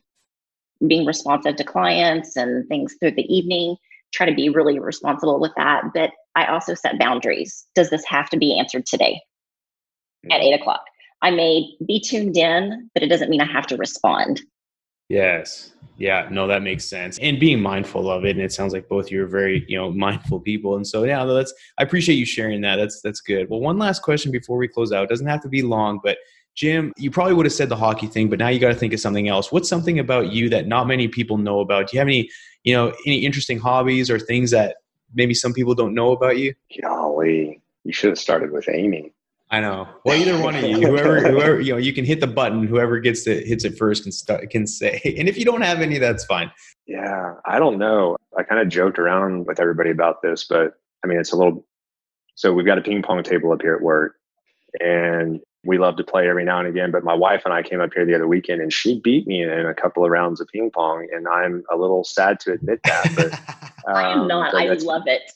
[0.88, 3.76] being responsive to clients and things through the evening
[4.14, 5.84] try to be really responsible with that.
[5.94, 7.66] But i also set boundaries.
[7.76, 9.20] Does this have to be answered today
[10.32, 10.44] at mm.
[10.44, 10.82] eight o'clock?
[11.22, 14.42] I may be tuned in but it doesn't mean i have to respond.
[15.10, 15.74] Yes.
[15.98, 17.18] Yeah no that makes sense.
[17.20, 19.92] And being mindful of it and it sounds like both you are very you know
[19.92, 20.76] mindful people.
[20.76, 22.76] And so yeah that's i appreciate you sharing that.
[22.78, 23.50] That's that's good.
[23.50, 25.04] Well one last question before we close out.
[25.04, 26.18] It doesn't have to be long but
[26.56, 28.94] Jim, you probably would have said the hockey thing, but now you got to think
[28.94, 29.52] of something else.
[29.52, 31.90] What's something about you that not many people know about?
[31.90, 32.30] Do you have any,
[32.64, 34.78] you know, any interesting hobbies or things that
[35.14, 36.54] maybe some people don't know about you?
[36.82, 39.14] Golly, you should have started with Amy.
[39.50, 39.88] I know.
[40.04, 42.66] Well, either one of you, whoever, whoever, you know, you can hit the button.
[42.66, 45.00] Whoever gets it, hits it first can start, can say.
[45.18, 46.52] And if you don't have any, that's fine.
[46.88, 48.18] Yeah, I don't know.
[48.38, 50.74] I kind of joked around with everybody about this, but
[51.04, 51.66] I mean, it's a little.
[52.36, 54.16] So we've got a ping pong table up here at work,
[54.82, 56.92] and we love to play every now and again.
[56.92, 59.44] But my wife and I came up here the other weekend and she beat me
[59.44, 61.08] in a couple of rounds of ping pong.
[61.14, 63.12] And I'm a little sad to admit that.
[63.16, 63.34] But
[63.90, 64.54] um, I am um, not.
[64.54, 65.32] I love it.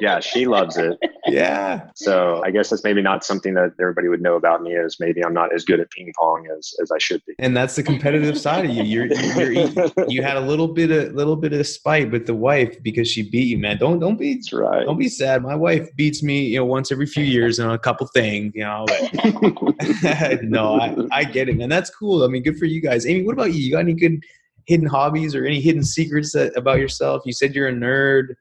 [0.00, 0.98] Yeah, she loves it.
[1.26, 1.88] Yeah.
[1.94, 5.24] So I guess that's maybe not something that everybody would know about me is maybe
[5.24, 7.34] I'm not as good at ping pong as, as I should be.
[7.38, 8.82] And that's the competitive side of you.
[8.82, 12.34] You're, you're, you're, you had a little bit of little bit of spite with the
[12.34, 13.78] wife because she beat you, man.
[13.78, 14.84] Don't don't be that's right.
[14.84, 15.42] Don't be sad.
[15.42, 18.64] My wife beats me, you know, once every few years on a couple things, you
[18.64, 18.84] know.
[18.88, 21.68] But no, I, I get it, man.
[21.68, 22.24] That's cool.
[22.24, 23.06] I mean, good for you guys.
[23.06, 23.60] Amy, what about you?
[23.60, 24.22] You got any good
[24.66, 27.22] hidden hobbies or any hidden secrets that, about yourself?
[27.24, 28.34] You said you're a nerd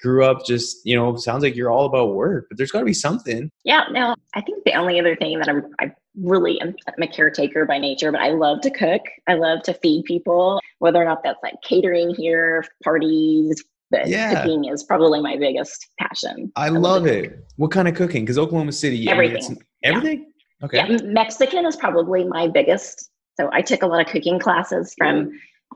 [0.00, 2.84] grew up just you know sounds like you're all about work but there's got to
[2.84, 6.74] be something yeah no i think the only other thing that i'm i really am
[6.88, 10.60] i'm a caretaker by nature but i love to cook i love to feed people
[10.78, 14.42] whether or not that's like catering here parties but yeah.
[14.42, 17.24] cooking is probably my biggest passion i, I love it.
[17.24, 17.44] it.
[17.56, 20.66] what kind of cooking because oklahoma city everything I mean, everything yeah.
[20.66, 24.94] okay yeah, mexican is probably my biggest so i took a lot of cooking classes
[24.96, 25.30] from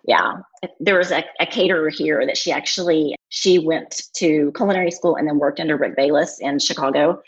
[0.07, 0.35] yeah.
[0.81, 5.27] There was a, a, caterer here that she actually she went to culinary school and
[5.27, 7.21] then worked under rick bayless in chicago.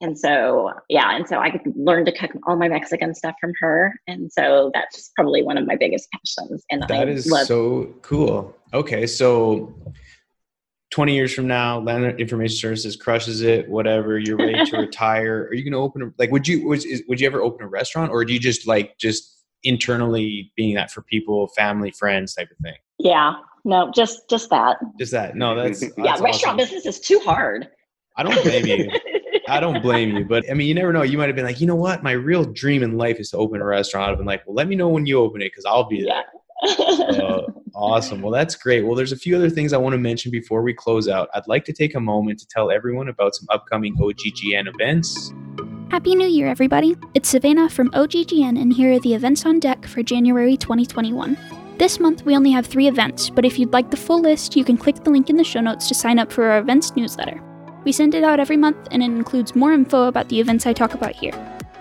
[0.00, 3.94] And so yeah and so i learned to cook all my mexican stuff from her.
[4.06, 6.64] And so that's probably one of my biggest passions.
[6.70, 8.56] And that I is love- so cool.
[8.72, 9.74] Okay so
[10.90, 15.48] 20 years from now land information services crushes it whatever you're ready to retire.
[15.50, 17.68] Are you going to open a, like would you would, would you ever open a
[17.68, 22.50] restaurant or do you just like just internally being that for people, family, friends type
[22.50, 22.76] of thing.
[22.98, 23.34] Yeah.
[23.64, 24.78] No, just just that.
[24.98, 25.36] Just that.
[25.36, 26.12] No, that's, that's yeah.
[26.12, 26.24] Awesome.
[26.24, 27.68] Restaurant business is too hard.
[28.16, 28.90] I don't blame you.
[29.48, 31.02] I don't blame you, but I mean, you never know.
[31.02, 32.02] You might have been like, you know what?
[32.02, 34.10] My real dream in life is to open a restaurant.
[34.10, 36.24] I've been like, well, let me know when you open it because I'll be there.
[36.64, 37.40] Yeah.
[37.74, 38.22] awesome.
[38.22, 38.84] Well, that's great.
[38.84, 41.28] Well, there's a few other things I want to mention before we close out.
[41.34, 45.32] I'd like to take a moment to tell everyone about some upcoming OGGN events.
[45.92, 46.96] Happy New Year, everybody!
[47.12, 51.36] It's Savannah from OGGN, and here are the events on deck for January 2021.
[51.76, 54.64] This month, we only have three events, but if you'd like the full list, you
[54.64, 57.42] can click the link in the show notes to sign up for our events newsletter.
[57.84, 60.72] We send it out every month and it includes more info about the events I
[60.72, 61.34] talk about here.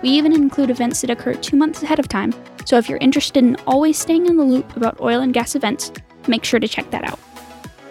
[0.04, 2.34] We even include events that occur two months ahead of time,
[2.66, 5.90] so if you're interested in always staying in the loop about oil and gas events,
[6.28, 7.20] make sure to check that out.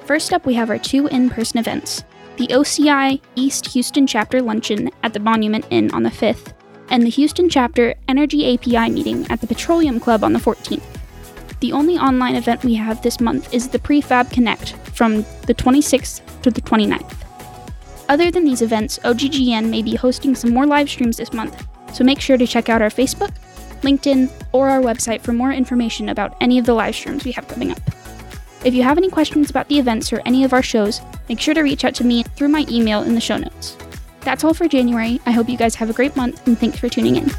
[0.05, 2.05] First up, we have our two in person events
[2.41, 6.55] the OCI East Houston Chapter Luncheon at the Monument Inn on the 5th,
[6.89, 10.83] and the Houston Chapter Energy API meeting at the Petroleum Club on the 14th.
[11.61, 16.23] The only online event we have this month is the Prefab Connect from the 26th
[16.41, 17.15] to the 29th.
[18.09, 22.05] Other than these events, OGGN may be hosting some more live streams this month, so
[22.05, 23.35] make sure to check out our Facebook,
[23.83, 27.47] LinkedIn, or our website for more information about any of the live streams we have
[27.49, 28.00] coming up.
[28.63, 31.01] If you have any questions about the events or any of our shows,
[31.31, 33.79] make sure to reach out to me through my email in the show notes.
[34.21, 35.19] That's all for January.
[35.25, 37.31] I hope you guys have a great month and thanks for tuning in.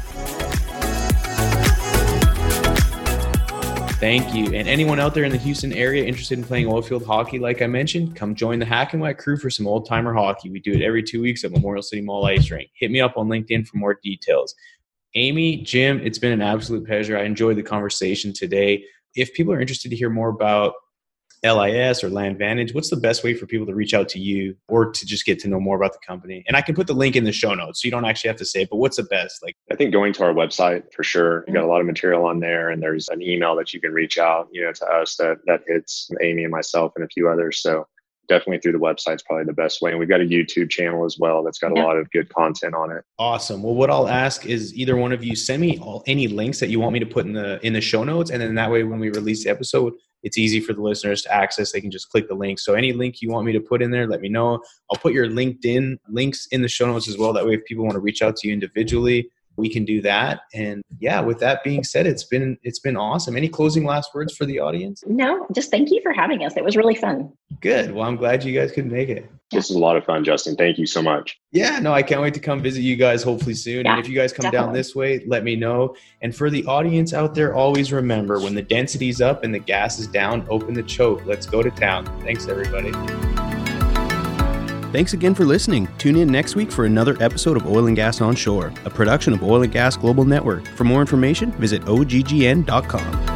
[4.00, 4.46] Thank you.
[4.46, 7.68] And anyone out there in the Houston area interested in playing oilfield hockey, like I
[7.68, 10.50] mentioned, come join the Hack and Whack crew for some old timer hockey.
[10.50, 12.68] We do it every two weeks at Memorial City Mall Ice Rink.
[12.74, 14.56] Hit me up on LinkedIn for more details.
[15.14, 17.16] Amy, Jim, it's been an absolute pleasure.
[17.16, 18.84] I enjoyed the conversation today.
[19.14, 20.74] If people are interested to hear more about
[21.44, 24.92] LIS or LandVantage, what's the best way for people to reach out to you or
[24.92, 26.44] to just get to know more about the company?
[26.46, 28.36] And I can put the link in the show notes so you don't actually have
[28.38, 29.42] to say it, but what's the best?
[29.42, 31.44] Like I think going to our website for sure.
[31.46, 31.70] You got a mm-hmm.
[31.70, 34.62] lot of material on there and there's an email that you can reach out, you
[34.62, 37.60] know, to us that that hits Amy and myself and a few others.
[37.60, 37.86] So
[38.28, 39.90] definitely through the website is probably the best way.
[39.90, 42.74] And we've got a YouTube channel as well that's got a lot of good content
[42.74, 43.04] on it.
[43.18, 43.62] Awesome.
[43.62, 46.68] Well, what I'll ask is either one of you send me all, any links that
[46.68, 48.84] you want me to put in the in the show notes, and then that way
[48.84, 49.92] when we release the episode,
[50.22, 51.72] it's easy for the listeners to access.
[51.72, 52.58] They can just click the link.
[52.58, 54.62] So any link you want me to put in there, let me know.
[54.90, 57.32] I'll put your LinkedIn links in the show notes as well.
[57.32, 60.40] That way, if people want to reach out to you individually, we can do that.
[60.54, 63.36] And yeah, with that being said, it's been it's been awesome.
[63.36, 65.02] Any closing last words for the audience?
[65.06, 66.56] No, just thank you for having us.
[66.56, 67.32] It was really fun.
[67.60, 67.92] Good.
[67.92, 69.30] Well, I'm glad you guys could make it.
[69.50, 70.56] This is a lot of fun, Justin.
[70.56, 71.38] Thank you so much.
[71.52, 73.84] Yeah, no, I can't wait to come visit you guys hopefully soon.
[73.84, 74.66] Yeah, and if you guys come definitely.
[74.66, 75.94] down this way, let me know.
[76.22, 79.98] And for the audience out there, always remember when the density's up and the gas
[79.98, 81.26] is down, open the choke.
[81.26, 82.06] Let's go to town.
[82.22, 82.92] Thanks, everybody.
[84.92, 85.88] Thanks again for listening.
[85.96, 89.42] Tune in next week for another episode of Oil and Gas Onshore, a production of
[89.42, 90.66] Oil and Gas Global Network.
[90.76, 93.31] For more information, visit oggn.com.